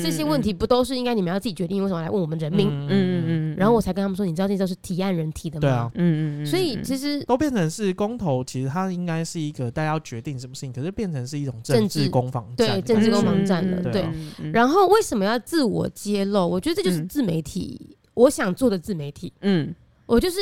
[0.03, 1.83] 这些问题不都是应该你们要自己决定？
[1.83, 2.69] 为什么来问我们人民？
[2.69, 3.57] 嗯嗯嗯。
[3.57, 5.61] 然后我才跟他们说，你知道这都是提案人提的吗？
[5.61, 6.47] 对啊，嗯嗯。
[6.47, 13.83] 所以其实都变成是公投，其实它应该是一个大家要决定什么事情，可是变成是一种政治攻防战，对政治攻防战了。
[13.93, 14.07] 对。
[14.53, 16.49] 然后为什么要自我揭露？
[16.49, 19.33] 我觉得这就是自媒体，我想做的自媒体。
[19.43, 19.75] 嗯。
[20.13, 20.41] 我就是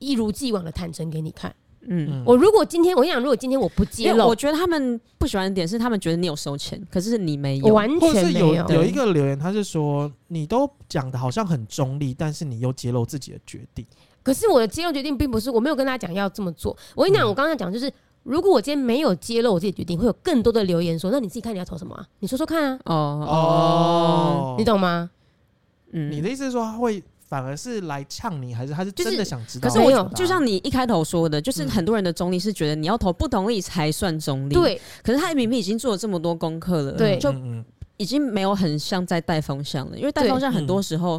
[0.00, 8.68] 一如既往的坦诚给你看，嗯，我如果今天我跟你讲，如果今天我不揭露，我觉得他们不喜欢的点是他们觉得你有收钱，可是你没有，完全没有。
[8.70, 13.86] 有一个留言，他是说你都讲的好像很中立，但是你又揭露自己的决定。
[14.24, 16.76] 可是我的揭露决定并不是我没有跟大家讲要这么做。
[16.96, 17.88] 我跟你讲，我刚刚讲就是，
[18.24, 22.04] 如果我今天没有揭露我自己决定，会有更多的留言说，那你自己看你要投什么啊？
[22.18, 22.80] 你说说看啊。
[22.86, 25.08] 哦哦，你懂吗？
[25.92, 27.00] 嗯，你的意思是说他会。
[27.32, 29.66] 反而是来呛你，还是他是真的想知道？
[29.66, 34.54] 可是我有，就像你一开头说的，就是很多人的中立是觉得你要投不同意才算中立。
[34.54, 37.34] 对，可是他明明已经做了这么多功课了，对，就
[37.96, 39.96] 已经没有很像在带风向了。
[39.96, 41.18] 因为带风向很多时候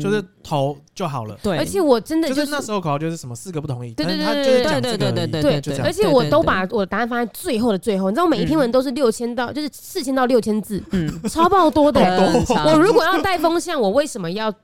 [0.00, 1.36] 就是投就好了。
[1.42, 8.08] 对，而且我真的就是那时候考就是什么四个不同意，对对对对对对对，而且我都把我的答案放在最后的最后。
[8.08, 12.00] 你知道每一篇文都是六千到就是四千到六千字，嗯，超爆多的。
[12.66, 14.54] 我如果要带风向，我为什么要？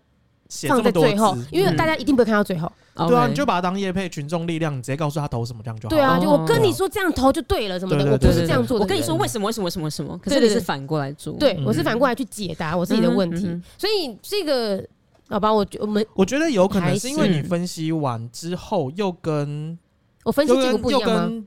[0.68, 2.70] 放在最后，因为大家一定不会看到最后。
[2.96, 5.90] 对啊，你就把它当业配群众力量，你直接告诉他投什么，这样就好。
[5.90, 8.84] 对啊，就我跟你说这样投就对了，什么的，我不是这样做的。
[8.84, 11.34] 我跟你说为什么为什么为什么什么，可是你是反过来做。
[11.34, 13.60] 对，我是反过来去解答我自己的问题。
[13.76, 14.86] 所以这个
[15.28, 19.76] 好吧，我我们我觉得有可能是因为你分析完之后又跟
[20.22, 21.44] 我分析结果不一样吗？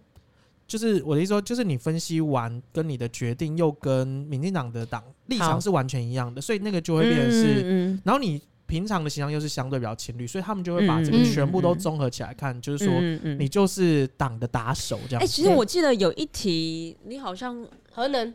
[0.68, 8.42] 就是我的意思说，就是你分析完跟你的决定又跟民进党的党立场是完全一样的，所以那个就会变成是，然后你。
[8.68, 12.94] 平常的形象又是相对比较亲绿，所以他们就会把这个全部都综合起来看，嗯、就是说
[13.40, 15.22] 你就是党的打手这样。
[15.22, 18.34] 哎、欸，其实我记得有一题，你好像核能，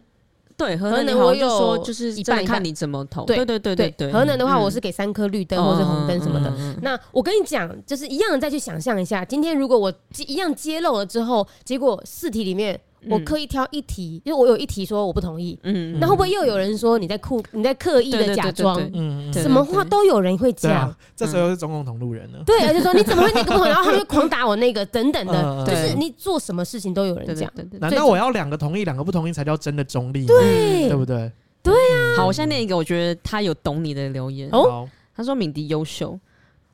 [0.57, 3.25] 对核能，我有说就是一半看你怎么投。
[3.25, 6.53] 对对对对对，核能的话，我是给三颗绿灯或者红灯什么的。
[6.59, 9.93] 嗯、那我跟你讲，就是一样的，再去想象一下，今天如果我
[10.27, 12.81] 一样揭露了之后，结果四题里面。
[13.09, 27.51] 我刻意挑一题，因为我有一题说我不同意，嗯，那会不会又有人说你在酷，你在刻意的假装，嗯，什么话都有人会讲，这时候是中共同路人了，对，而且说你怎么会那个不同，然后他们就狂打我那个等等的，就是你做什么事情都有人讲，
[27.81, 30.27] 难道我要两个同意，两个不同意才叫真的中立？
[30.27, 31.31] 对，对不对？
[31.63, 32.17] 对啊。
[32.17, 34.89] 好，我现在念一个，我觉得他有懂你的留言哦。
[35.15, 36.19] 他说敏迪优秀，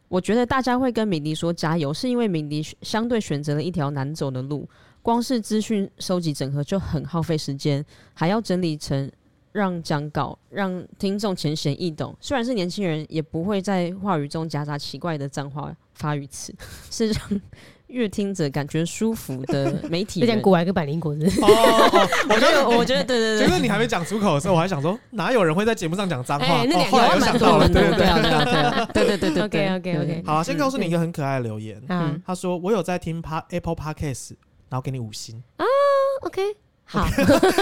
[0.08, 4.66] 我觉得大家会跟敏迪说加油，是因为敏迪相对选择了一条难走的路，
[5.08, 7.82] 光是资讯收集整合就很耗费时间，
[8.12, 9.10] 还要整理成
[9.52, 12.14] 让讲稿让听众浅显易懂。
[12.20, 16.54] 虽然是年轻人，也不会在话语中夹杂奇怪的脏话发语词，
[16.92, 17.40] 是让。
[17.86, 21.24] 越听者感觉舒服的媒体，有点古玩跟百灵果子。
[21.40, 23.46] 哦，我觉得， 我觉得，对对对。
[23.46, 26.44] 其实你还没讲出口的时候，我还想说，哪有人会在节目上讲脏话？
[26.44, 29.42] 哎，那两个我想到了，对对对对对对对。
[29.42, 30.22] OK OK OK。
[30.26, 31.82] 好，先告诉你一个很可爱的留言。
[31.88, 34.32] 嗯，他说我有在听 Apple Podcast，
[34.68, 35.42] 然后给你五星。
[35.56, 35.64] 啊
[36.22, 36.42] ，OK。
[36.90, 37.06] 好，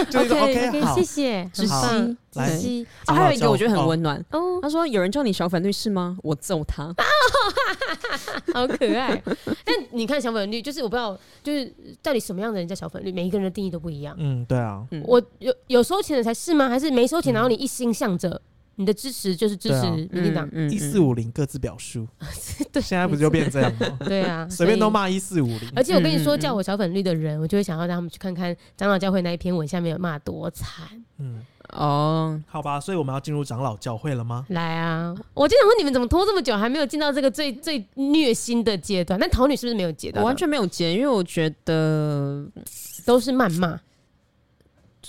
[0.09, 2.87] 就是 OK，好，谢谢，知悉，知悉。
[3.07, 4.61] 啊，还有一个我觉得很温暖哦。
[4.63, 6.17] 他说：“有人叫你小粉绿是吗？
[6.23, 6.95] 我揍他。
[8.55, 9.21] ”好可爱。
[9.67, 14.15] 但你看小粉绿，就是我不知道，就是到底什么样的人叫小粉绿，每一个人的定义都不一样。
[14.17, 14.87] 嗯，对啊。
[15.05, 16.69] 我有有收钱的才是吗？
[16.69, 18.41] 还是没收钱，然后你一心向着？
[18.77, 22.07] 你的支持就是支持民进党，一四五零各自表述。
[22.73, 23.99] 对，现在不就变这样吗？
[24.07, 25.73] 对啊，随便都骂一四五零。
[25.75, 30.87] 而且我跟你说，叫我小粉绿的人，我就会想要让他们去看看长老教会那一篇文下面有骂多惨。
[31.19, 34.45] 嗯，哦，好吧，所以我们要进入长老教会了吗？
[34.51, 35.15] 来啊！
[35.33, 39.19] 我就想问你们，怎么拖这么久还没有进到这个最最虐心的阶段？
[39.19, 40.21] 那桃女是不是没有接到？
[40.21, 42.47] 我完全没有接，因为我觉得
[43.07, 43.81] 都是谩骂。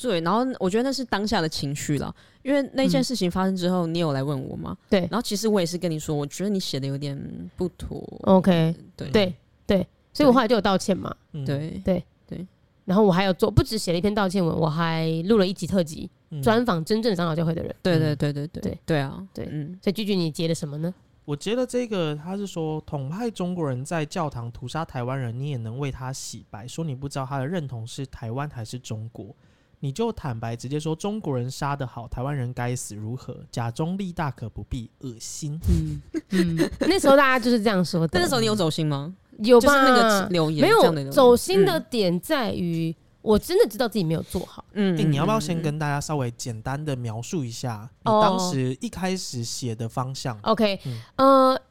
[0.01, 2.13] 对，然后我觉得那是当下的情绪了。
[2.43, 4.77] 因为那件事情发生之后，你有来问我吗？
[4.89, 7.19] 对，然后其实我也是跟你说，我觉得你写的有点
[7.57, 8.01] 不妥。
[8.23, 9.35] OK，对对
[9.65, 11.13] 对，所以我后来就有道歉嘛。
[11.45, 12.47] 对对对，
[12.85, 16.09] 然后我还有做，不止写了一篇道歉文，我还录了一集特辑，
[16.41, 17.75] 专访真正的长老教会的人。
[17.83, 19.77] 对对对对对对对啊，对，嗯。
[19.83, 20.93] 所以句句你接的什么呢？
[21.25, 29.35] 我接了这个，他是说统派中国人在教堂屠杀台湾人，你也能为他洗白，说你不知道他的认同是台湾还是中国。
[29.80, 33.38] 你就坦白直接说中国人杀得好，台湾人该死如何？
[33.51, 35.59] 假中立大可不必，恶心。
[35.69, 38.19] 嗯嗯，那时候大家就是这样说的。
[38.19, 39.13] 那时候你有走心吗？
[39.39, 39.84] 有吧？
[39.84, 44.65] 那个留言没有走心的点在于，我真的知道自己没有做好。
[44.73, 50.80] 嗯，欸、你要不要先跟大家稍微简单的描述一下你当时一开始写的方向、哦、？OK，
[51.17, 51.61] 嗯、呃，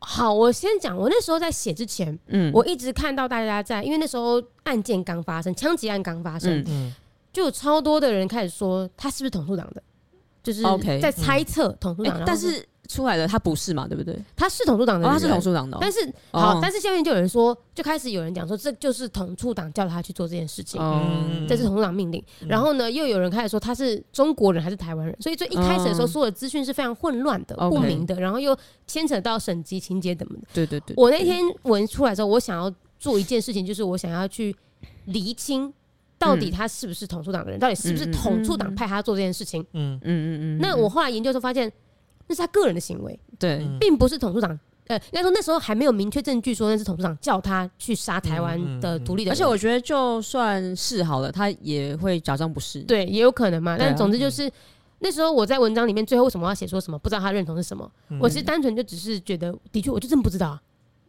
[0.00, 0.94] 好，我先讲。
[0.94, 6.94] 我那时候在写之前，嗯，我一直看到大家在，因为那时候案件刚发生，枪击案刚发生，嗯。
[7.36, 9.82] 嗯就有超多的人开始说他是不是统促党的，
[10.42, 10.62] 就是
[11.02, 14.16] 在猜测统促党，但是出来了他不是嘛，对不对？
[14.34, 15.76] 他是统促党的，他是统促党的。
[15.78, 15.98] 但是
[16.32, 20.80] 好，但是下面就有人说，就开始有人讲说这就是统促党叫他去做这件事情，
[21.46, 22.24] 这是统促党命令。
[22.48, 28.56] 然后呢，又有人开始说他是中国人还是台湾人，所以最一开始的时候，所有的资讯是非常混乱的、不明的，然后又
[28.86, 30.38] 牵扯到省级情节等等。
[30.54, 34.56] 对对对，我那天文出来之后，我想要做一件事情，就是我想要去
[35.04, 35.70] 厘清。
[36.18, 37.60] 到底他是不是统促党的人？
[37.60, 39.60] 到底是不是统促党派他做这件事情？
[39.72, 40.58] 嗯嗯嗯嗯。
[40.58, 41.70] 那我后来研究时候发现，
[42.26, 44.58] 那是他个人的行为，对，并不是统促党。
[44.88, 49.34] 呃，应该说那时候还没有明确证据说那是统促党叫他去杀台湾的独立的人。
[49.34, 52.80] 而且我觉得就算是好了，他也会假装不是。
[52.82, 53.76] 对，也有可能嘛。
[53.76, 54.48] 但总之就是
[55.00, 57.90] 那时候我在文章里面最后为什么要写说什么不知道他认同是什么？
[58.20, 60.56] 我其实单纯就只是觉得，的确我就真不知道。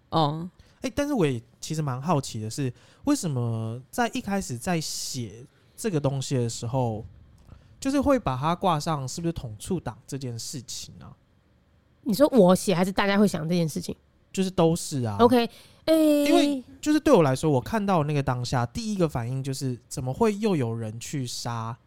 [0.10, 0.50] 哦。
[0.78, 2.72] 哎、欸，但是我也其实蛮好奇的是，
[3.06, 7.06] 为什么在一开始在写这个东西的时候，
[7.80, 11.16] 就是会把它挂上是不是统促党这件事情呢、啊？
[12.04, 13.96] 你说我写还是大家会想这件事情？
[14.32, 15.18] 就是都是啊。
[15.20, 15.46] OK，
[15.86, 21.78] 哎、欸，因为就是对我来说，我看到那个当下第一个反应就是，怎么会又有人去杀？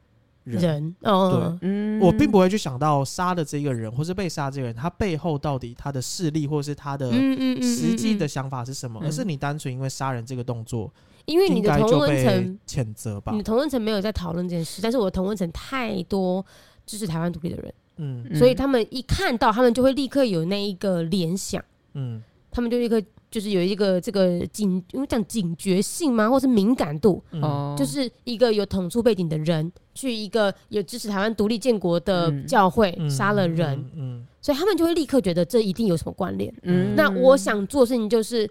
[0.45, 7.13] 人，人哦，对，嗯，我并不会去想到杀的这个人，或是被杀这个人，他背后到底他的势力，或是他的
[7.61, 9.01] 实际的想法是什么？
[9.03, 10.93] 而是你单纯因为杀人这个动作，
[11.27, 16.45] 因为你的同温层谴责吧，你的同温层没有在讨论这件事，但是我的同温层太多
[16.87, 21.63] 支持台湾独立的人，嗯，所以他们一看到，他们就会立刻有那一个联想，
[21.95, 23.01] 嗯，他们就立刻。
[23.31, 36.53] 就是有一个这个警，因为讲警觉性吗，或是敏感度，嗯、就是一个有统促背景的人去一个有支持台湾独立建国的教会杀了人，嗯嗯嗯、所以他们就会立刻觉得这一定有什么关联。
[36.63, 38.51] 嗯、那我想做的事情就是，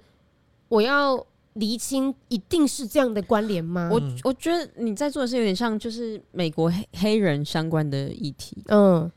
[0.70, 1.22] 我要
[1.56, 3.90] 厘清一定是这样的关联吗？
[3.92, 9.12] 我我觉得你在做的是有点像就是美国黑黑人相关的议题，嗯，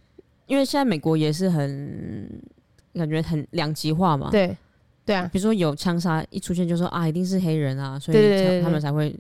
[0.46, 2.42] 因为现在美国也是很
[2.94, 4.56] 感觉很两极化嘛，对。
[5.05, 9.14] 对啊，比如说有枪杀一出现，就说啊，一定是黑人啊，所以他们才会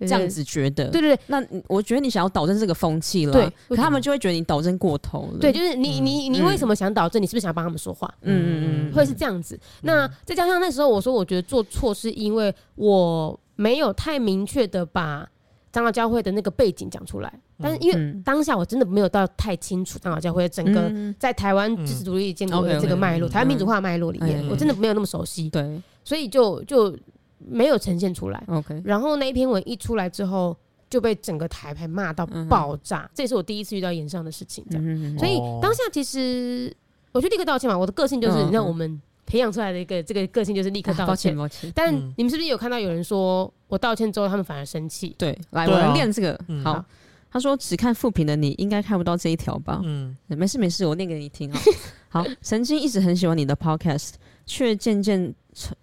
[0.00, 0.88] 这样子觉得。
[0.90, 5.38] 对对对，那我觉得你想要导正这个风气了，对，可他们就会觉得你导正过头了。
[5.38, 7.22] 对，就是你你你为什么想导正？
[7.22, 8.12] 你是不是想帮他们说话？
[8.22, 9.58] 嗯嗯嗯，会是这样子。
[9.82, 15.28] 那再加上那时候我说，我觉得做错是因为我没有太明确的把
[15.72, 26.94] 长老教会的那个背景讲出来，但是因为当下我真的没有到太清楚长老教会整个在台湾支持独立建国的这个脉络，台湾民主化脉络里面，我真的没有那么熟悉，对，所以就就
[27.38, 28.44] 没有呈现出来。
[28.48, 30.54] OK，然后那一篇文一出来之后，
[30.90, 36.76] 就被整个台牌骂到爆炸，这也是我第一次遇到演上的事情，这样，所以当下其实
[37.12, 39.00] 我就立刻道歉嘛，我的个性就是让我们。
[39.32, 41.72] 培养出来的一个这个个性就是立刻道歉，抱歉。
[41.74, 45.16] 但你们是不是有看到有人说我道歉之后，他们反而生气？
[45.16, 46.38] 对，来，我来练这个。
[46.62, 46.84] 好，
[47.30, 49.80] 他说只看复评的你应该看不到这一条吧？
[49.84, 51.58] 嗯，没事没事，我念给你听啊。
[52.10, 54.10] 好，曾经一直很喜欢你的 podcast，
[54.44, 55.34] 却渐渐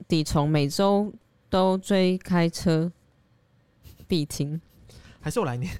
[0.07, 1.11] 地从每周
[1.49, 2.91] 都追开车
[4.07, 4.61] 必听，
[5.19, 5.73] 还是我来念。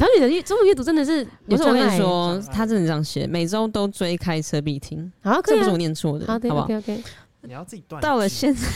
[0.00, 5.12] 台语的阅中文阅读真的是，不是我跟你说，他真的这样写，每周都追开车必听。
[5.20, 7.02] 好，这不是我念错的，好不好？OK OK。
[7.42, 8.00] 你要自己断。
[8.00, 8.66] 到了现在，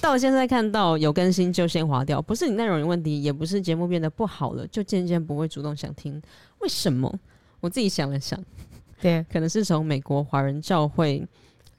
[0.00, 6.20] 到了现在看到有更新就先划掉，不是你内容有问题，也不是节目变得不好了，就渐渐不会主动想听。
[6.58, 7.20] 为什么？
[7.60, 8.36] 我自己想了想，
[9.00, 11.24] 对，可能是从美国华人教会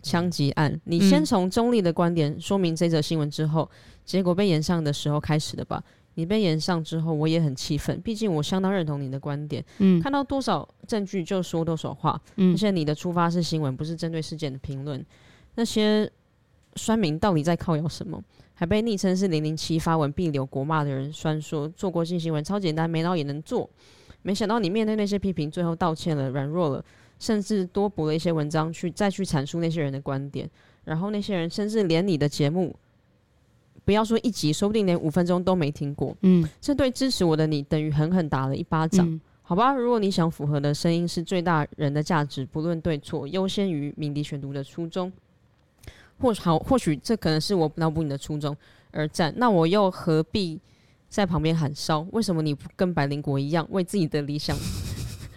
[0.02, 3.70] 枪击案，你先从中立的观点说明这则新闻之后，
[4.06, 5.84] 结果被炎上的时候开始的吧。
[6.16, 8.02] 你被延上之后，我也很气愤。
[8.02, 15.06] 毕竟我相当认同你的观点，嗯，看到多少证据就说多少话，嗯，而且你的出发是新闻，不是针对事件的评论。
[15.56, 16.10] 那些
[16.76, 18.22] 酸民到底在靠咬什么？
[18.54, 23.70] 还被昵称是零零七发文必留国骂的人酸说做国际新闻超简单，没脑也能做。
[24.22, 26.84] 没想到你面对那些批评，最后道歉了，软弱了，
[27.20, 30.50] 甚至多补了一些文章去再去阐述那些人的观点。
[30.86, 32.74] 然后那些人甚至连你的节目。
[33.86, 36.18] 不要说一集，说不定连五分钟都没听过。
[36.22, 39.72] 嗯，这对支持我的你等于狠狠打了一巴掌，嗯、好吧？
[39.74, 45.14] 如果你想符合的声音是最大人的价值，不论对错，优先于鸣笛选读的初衷，
[46.20, 48.58] 或好，或许这可能是我脑补你的初衷
[48.92, 49.34] 而战。
[49.38, 50.60] 那我又何必
[51.08, 52.00] 在旁边喊烧？
[52.12, 54.58] 为什么你不跟白灵国一样为自己的理想、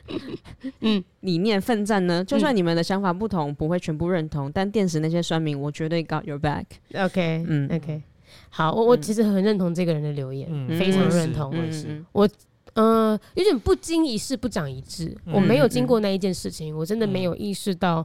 [0.80, 2.24] 嗯理念奋战呢？
[2.24, 6.64] 就算你们的想法不同，不会全部认同，但电视那些酸民，我绝对 got your back。
[6.94, 8.02] OK，嗯，OK。
[8.50, 11.52] 好，我我其实很认同这个人的留言，嗯、非常认同。
[11.54, 12.28] 嗯、我
[12.74, 18.04] 呃有点不经一事不长一智，嗯、我没有经过那一件事情，嗯、我真的没有意识到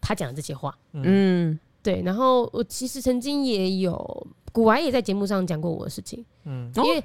[0.00, 0.76] 他讲的这些话。
[0.92, 2.02] 嗯，对。
[2.02, 7.02] 然后我其实曾经也有古玩也在节目上讲过我的事情，嗯，因为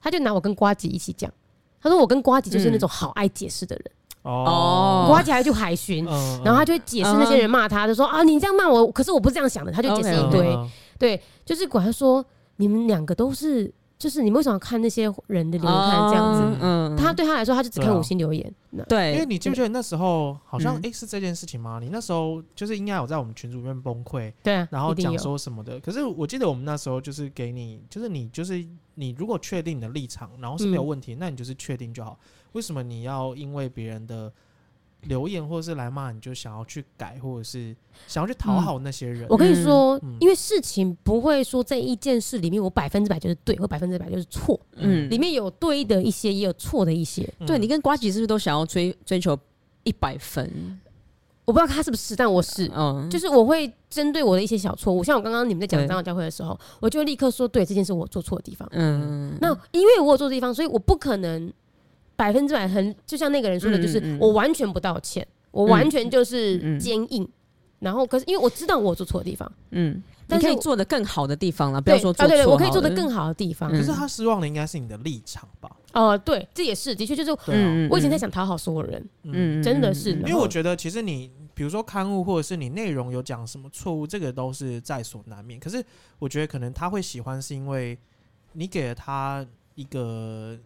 [0.00, 1.32] 他就拿我跟瓜吉一起讲，
[1.80, 3.84] 他说我跟瓜吉就是那种好爱解释的人。
[4.26, 10.56] 哦，瓜吉还就海巡，嗯、然后他就会解释那些人骂他，就说啊你这样骂我，可是我不是这样想的，他就解释一堆。
[10.98, 12.24] 对，就是管他说，
[12.56, 16.58] 你们两个都是，就是你们为什么要看那些人的留言看这样子？
[16.60, 18.52] 嗯，他对他来说，他就只看五星留言。
[18.88, 21.78] 对，因为你记不记得那时候好像哎是这件事情吗？
[21.80, 25.78] 你那时候就是应该有在我们群组里面崩溃，对，然后讲说什么的。
[25.80, 32.18] 可是我记得我们那时候就是给你，就是你就是你如果确定你的立场，然后是没有问题，那你就是确定就好。
[32.56, 34.32] 为什么你要因为别人的？
[35.02, 37.76] 留言或者是来骂你，就想要去改，或者是
[38.08, 39.22] 想要去讨好那些人。
[39.22, 44.58] 嗯、我跟你说，嗯、因为事情不会说在一件事里面，我百分之百就是对，或百分之百就是错。
[44.72, 47.22] 嗯，里面有对的一些，也有错的一些。
[47.38, 49.38] 嗯、对，你跟瓜吉是不是都想要追追求
[49.84, 50.80] 一百分？
[51.44, 58.68] 我不知道他是不是，但我是，嗯，就是我会针对我的一些小错误，像我刚刚你们在讲长老教会的时候，我就立刻说，对这件事我做错的地方。
[58.72, 61.52] 嗯，那因为我有做的地方，所以我不可能。
[62.16, 67.28] 百分之百很，就像那个人说的，就是我完全不道歉，我完全就是坚硬。
[67.78, 72.28] 然后，可是因为我知道我做错的地方，嗯，但可以做的更好的地方了，不要说做错。
[72.28, 73.70] 对对，我可以做的更好的地方。
[73.70, 75.70] 可是他失望的应该是你的立场吧？
[75.92, 80.12] 哦，对，这也是的确就是，我以前在想讨好所有人，嗯，真的是。
[80.12, 85.60] 因为我觉得其实你，比如说刊物或者是你内容有讲什么错误，这个都是在所难免。
[85.60, 85.84] 可是
[86.18, 87.96] 我觉得可能他会喜欢，是因为
[88.54, 90.58] 你给了他一个。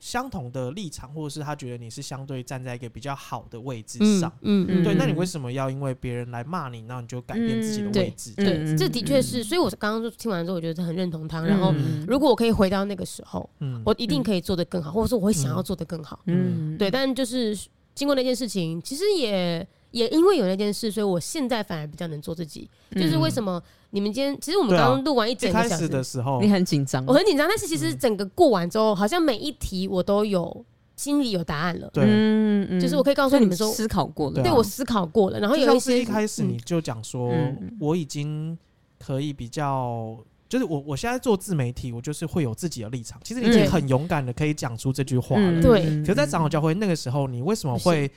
[0.00, 8.32] 相同的立场，或者是他觉得你是相对站在一个比较好的位置上，嗯嗯，对，那你为什么要因为别人来骂你，那你就改变自己的位置？
[8.34, 11.42] 对，这的确是，所以我刚刚就听完之后，我觉得很认同他。
[11.42, 11.72] 然后，
[12.08, 13.48] 如果我可以回到那个时候，
[13.84, 16.20] 我一定可以做得更好，或者说我会想要做得更好。
[16.26, 17.54] 嗯，对，但就是
[17.94, 19.66] 经过那件事情，其实也。
[19.92, 22.70] 也因为有那件事，所以我现在反而比较能做自己。
[22.92, 27.48] 就是为什么你们今天，其实我们刚刚录完一整个小时的时候，你很紧张，我很紧张。
[27.48, 30.64] 但是其实整个过完之后，好像每一题我都有
[30.96, 31.90] 心里有答案了。
[31.92, 35.40] 对，嗯嗯就是我可以告诉你们说，思考过了，对我思考过了。
[35.40, 37.32] 然后有一些一开始你就讲说，
[37.80, 38.56] 我已经
[38.98, 40.16] 可以比较，
[40.48, 43.20] 就是我我现在做自媒体，我就是会有自己的立场。
[43.24, 45.60] 其实你已经很勇敢的可以讲出这句话了。
[45.60, 45.82] 对。
[46.02, 48.10] 可是在长老教会那个时候，你为什么会？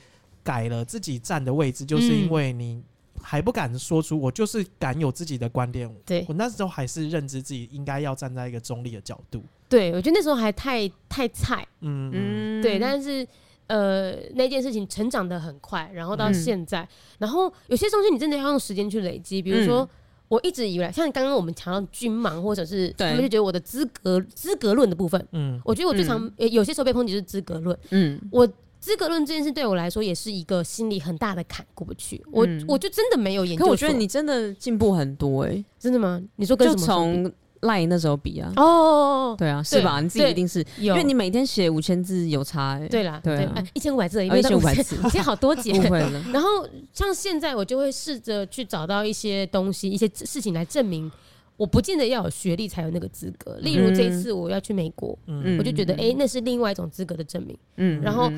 [0.44, 2.82] 改了自己站的位置，就是因为你
[3.24, 5.90] 还不敢说出，我就是敢有自己的观点。
[6.04, 9.42] 对，我那时候还是认知自己应该要站在一个中立的角度。
[9.68, 13.26] 对，我觉得那时候还太太菜，嗯嗯，对，但是
[13.66, 16.88] 呃，那件事情成长的很快，然后到现在，嗯、
[17.20, 19.80] 然后有些东西你真的要用时间去累积，比如说。
[19.80, 19.88] 嗯。
[20.26, 28.48] 我一直以为，像刚刚我们讲到军盲，或者是他们就觉得我的资格资格论的部分，嗯，我觉得我最常、嗯、有些时候被抨击是资格论，嗯，我
[28.84, 36.20] 资格论这件事对我来说也是一个心里很大的坎过不去，我、嗯、我就真的没有研究，可我觉得你真的进步很多哎、欸，真的吗？
[36.36, 37.32] 你说跟什么从？
[37.60, 39.98] 赖那时候比啊，哦，对啊，是吧？
[39.98, 42.86] 你自己一定是，因为你每天写五千字有差哎。
[42.88, 45.72] 对啦，对，一千五百字，一千五百字， 其实好多节。
[45.72, 46.22] 误会了。
[46.30, 46.48] 然后
[46.92, 51.10] 像现在，我就会试着去找到一些东西、一些事情来证明，
[51.56, 53.56] 我不见得要有学历才有那个资格。
[53.58, 55.18] 例如这一次我要去美国，
[55.58, 57.56] 我就觉得哎，那是另外一种资格的证明。
[57.76, 58.30] 嗯，然后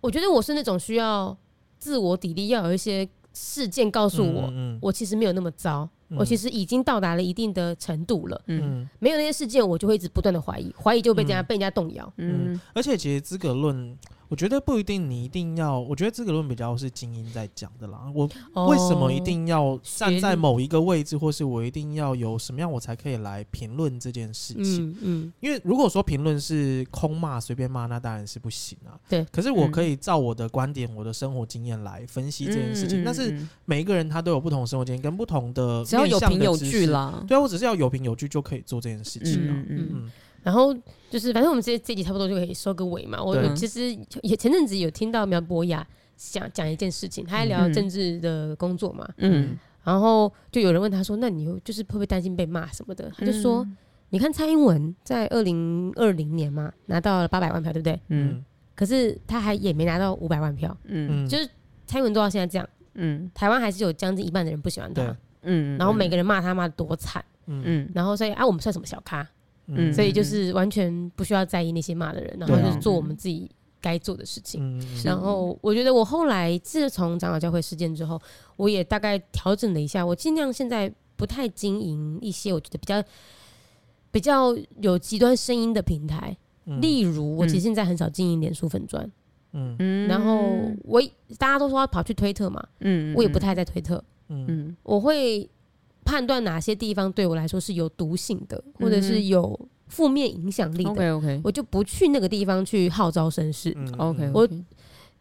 [0.00, 1.36] 我觉得我是那种需要
[1.78, 5.88] 自我砥砺，要有一些事件告诉我，我其实没有那么糟。
[6.16, 13.94] 我其实已经到达了一定的程度了，嗯，没有那些事件，我就会一直不断的怀疑，怀疑就被人家被人家动摇，嗯，而且其实资格论。
[14.28, 15.78] 我觉得不一定，你一定要。
[15.78, 18.00] 我觉得这个论比较是精英在讲的啦。
[18.14, 18.26] 我
[18.66, 24.96] 为什么一定要站在某一个位置，或是我一定要有什么样，我才可以来评论这件事情？
[25.00, 29.00] 嗯，因为如果说评论是空骂、随便骂，那当然是不行啊。
[29.08, 29.24] 对。
[29.32, 33.02] 可是我可以照我的观点、我的生活经验来分析这件事情。
[33.02, 37.24] 但是每一个人他都有不同的生活经验跟不同的，只要有凭有据啦。
[37.26, 39.64] 对啊，我只是要有凭有据就可以做这件事情啊。
[39.68, 40.12] 嗯嗯。
[40.48, 40.74] 然后
[41.10, 43.22] 就是，反正我们这这集差不多就可以收个尾嘛。
[43.22, 45.86] 我其实也前阵子有听到苗博雅
[46.16, 49.06] 讲讲一件事情，他在聊政治的工作嘛。
[49.18, 49.58] 嗯。
[49.84, 53.66] 然后就有人问他说：“那你又就是会不会担心被骂什么的？”他就说
[54.08, 58.00] ：“你看蔡英文在二零二零年嘛，拿到了八百万票，对不对？
[58.08, 58.42] 嗯。
[58.74, 60.74] 可是他还也没拿到五百万票。
[60.84, 61.28] 嗯。
[61.28, 61.46] 就是
[61.86, 62.66] 蔡英文做到现在这样。
[62.94, 63.30] 嗯。
[63.34, 65.14] 台湾还是有将近一半的人不喜欢他。
[65.42, 65.76] 嗯。
[65.76, 67.22] 然后每个人骂他骂得多惨。
[67.44, 67.86] 嗯。
[67.94, 69.28] 然后所以啊，我们算什么小咖？
[69.68, 73.50] 嗯，所以就是完全不需要在意那些骂的人，然后就是做我们自己
[73.80, 74.60] 该做的事情。
[74.62, 78.20] 嗯、然后我觉得我后来自从长老教会事件之后，
[78.56, 83.02] 我也大概调整了一下，我尽量现在不太经营一些我觉得比较
[84.10, 86.36] 比较有极端声音的平台。
[86.64, 89.10] 嗯、例如，我其实现在很少经营脸书粉砖。
[89.52, 91.00] 嗯，然后我
[91.38, 94.02] 大家都说要跑去推特嘛，嗯，我也不太在推特。
[94.28, 95.48] 嗯，我会。
[96.08, 103.76] 判断哪些地方对我来说是有毒性的，或者是有负面影响力的，OK OK，我就不去那个地方去号召声势。
[103.98, 104.48] OK，我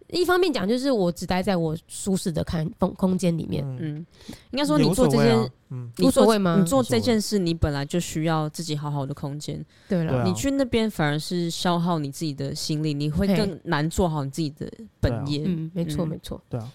[0.07, 3.61] 一方面讲就是我只待在我舒适的看空空间里面。
[3.81, 4.05] 嗯，
[4.51, 6.55] 应该说你做这件，嗯，无所谓吗？
[6.57, 9.61] 你做这件事，你本来就需要自己好好的空间。
[9.89, 14.71] 对了，你去那边反而是消耗你自己的心力，你会更难做好你自己的
[15.01, 15.43] 本业。
[15.45, 16.41] 嗯，没错，没错。
[16.47, 16.71] 对啊。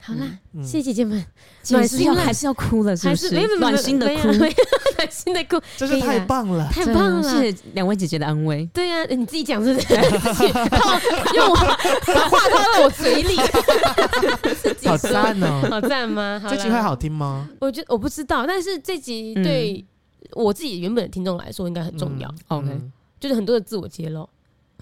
[0.00, 0.26] 好啦，
[0.62, 1.24] 谢谢姐姐们，
[1.70, 3.30] 暖心还是要哭了，是不是？
[3.58, 7.22] 暖心的哭，暖心的哭，真 是太棒了，太棒了！
[7.22, 8.64] 谢谢两位姐姐的安慰。
[8.72, 9.94] 对呀，你自己讲是不是？
[11.34, 11.76] 用把
[12.28, 13.36] 话套在我嘴里，
[14.88, 15.66] 好赞哦！
[15.70, 16.42] 好赞吗？
[16.48, 17.48] 这集会好听吗？
[17.60, 19.84] 我觉得我不知道，但是这集对
[20.32, 22.32] 我自己原本的听众来说应该很重要。
[22.48, 22.68] OK，
[23.20, 24.28] 就是很多的自我揭露。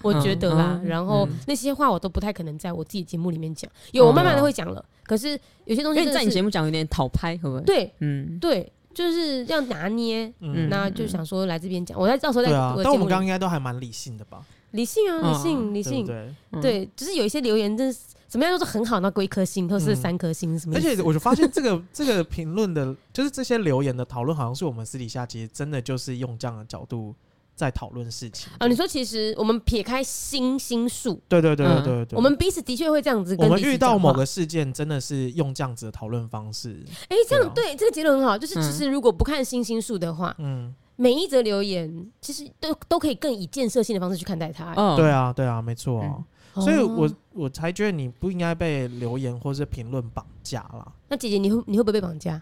[0.05, 4.85] 我觉得啦，然后那些话我都不太可能在我自己节目里面讲，有我慢慢的会讲了。
[5.03, 7.61] 可是有些东西，因为在你节目讲有点讨拍，会不会？
[7.61, 12.49] 对，嗯，对，就是要拿捏，嗯，那就想说来这边讲，我在到时候再。
[12.51, 14.45] 对啊，但我们刚刚应该都还蛮理性的吧？
[14.71, 16.29] 理性啊，理性，理性，对
[16.61, 20.75] 对，只是有一些留言，真是怎么样都是很好，那归一颗星或是三颗星什么。
[20.75, 27.15] 而且我就发现这个这个评论的，就是这些留言的讨论，好像是我们私底下其实真的就是用这样的角度。
[27.55, 33.35] 在讨论事情啊，你说其实我们撇开星星数，对对对对对，我们彼此的确会这样子。
[33.39, 36.83] 我们遇到某个事件，真的是用这样子的讨论方式。
[37.07, 44.75] 哎，这样对这个结论很好，就是其实如果不看星星数的话，嗯，每一则留言其实都都可以更以建设性的方式去看待它。
[44.97, 46.23] 对啊，对啊，没错啊。
[46.55, 50.89] 所以我我才觉得你不应该被留言或是评论绑架了。
[51.09, 52.41] 那姐姐，你会你会不会被绑架？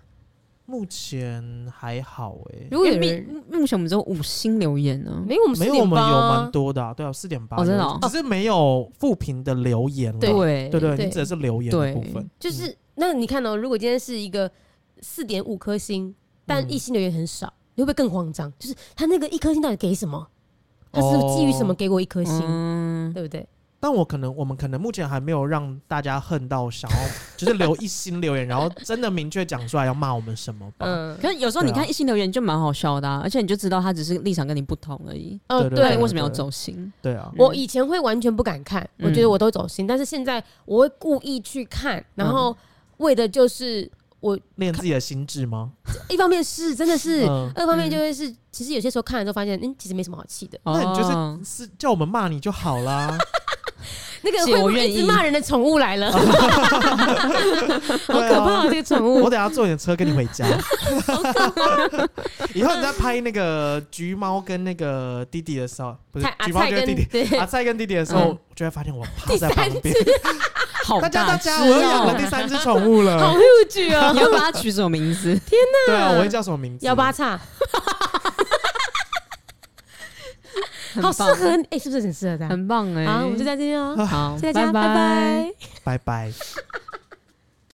[0.74, 10.68] 目前还好哎、欸，如果有人目前我们只有五星留言呢，没有我们没有我们有蛮多的、啊，对啊，四点八，真的、哦，只是没有负评的留言了，对。
[10.70, 14.50] 对对，你指的是留言的部分，就是、嗯、那你看哦，如果今天是一个
[15.00, 16.16] 四点五颗星，
[16.48, 18.52] 但一星留言很少，嗯、你会不会更慌张？
[18.58, 20.28] 就是他那个一颗星到底给什么？
[20.92, 22.42] 他是基于什么给我一颗星？
[22.42, 23.48] 哦、对不对？
[23.84, 26.98] 但我可能，我们可能目前还没有让大家恨到想要，
[27.36, 30.86] 就是留一心留言，然后真的明确讲出来要骂我们什么吧。
[30.86, 35.38] 嗯，可是有时候你看一心留言就蛮好笑的，而且你就知道他只是立场跟你不同而已。
[35.50, 36.94] 哦，对，为什么要走心？
[37.02, 42.56] 对啊，我以前会完全不敢看，我觉得我都走心，但是现在我会故意去看，然后
[43.00, 45.74] 为的就是我练自己的心智吗？
[46.08, 50.58] 一方面是真的是，嗯、二方面就会是，嗯、其实有些时候看了之后发现，嗯，其实没什么好气的。
[50.64, 53.18] 那你就是是叫我们骂你就好啦。
[54.24, 56.12] 那个会不会一直骂人的宠物来了，
[58.08, 58.64] 好可怕！
[58.70, 60.46] 这个宠物，我等下坐你的车跟你回家。
[62.54, 69.94] 以后你在拍那个橘猫跟那个弟弟的时候，不是橘猫跟弟弟，阿菜跟弟弟的时候，就会发现我趴在旁边。
[70.86, 74.12] 好大，大家，我又养了第三只宠物了，好幼稚哦！
[74.14, 75.30] 你要把它取什么名字？
[75.46, 75.94] 天哪！
[75.94, 76.86] 对啊，我会叫什么名字？
[76.86, 77.40] 幺八叉。
[81.02, 82.48] 好适合哎、欸，是不是很适合他？
[82.50, 83.08] 很棒哎、欸！
[83.08, 84.06] 好，我们就在这边哦。
[84.06, 86.32] 好，谢谢大家，拜拜，拜拜。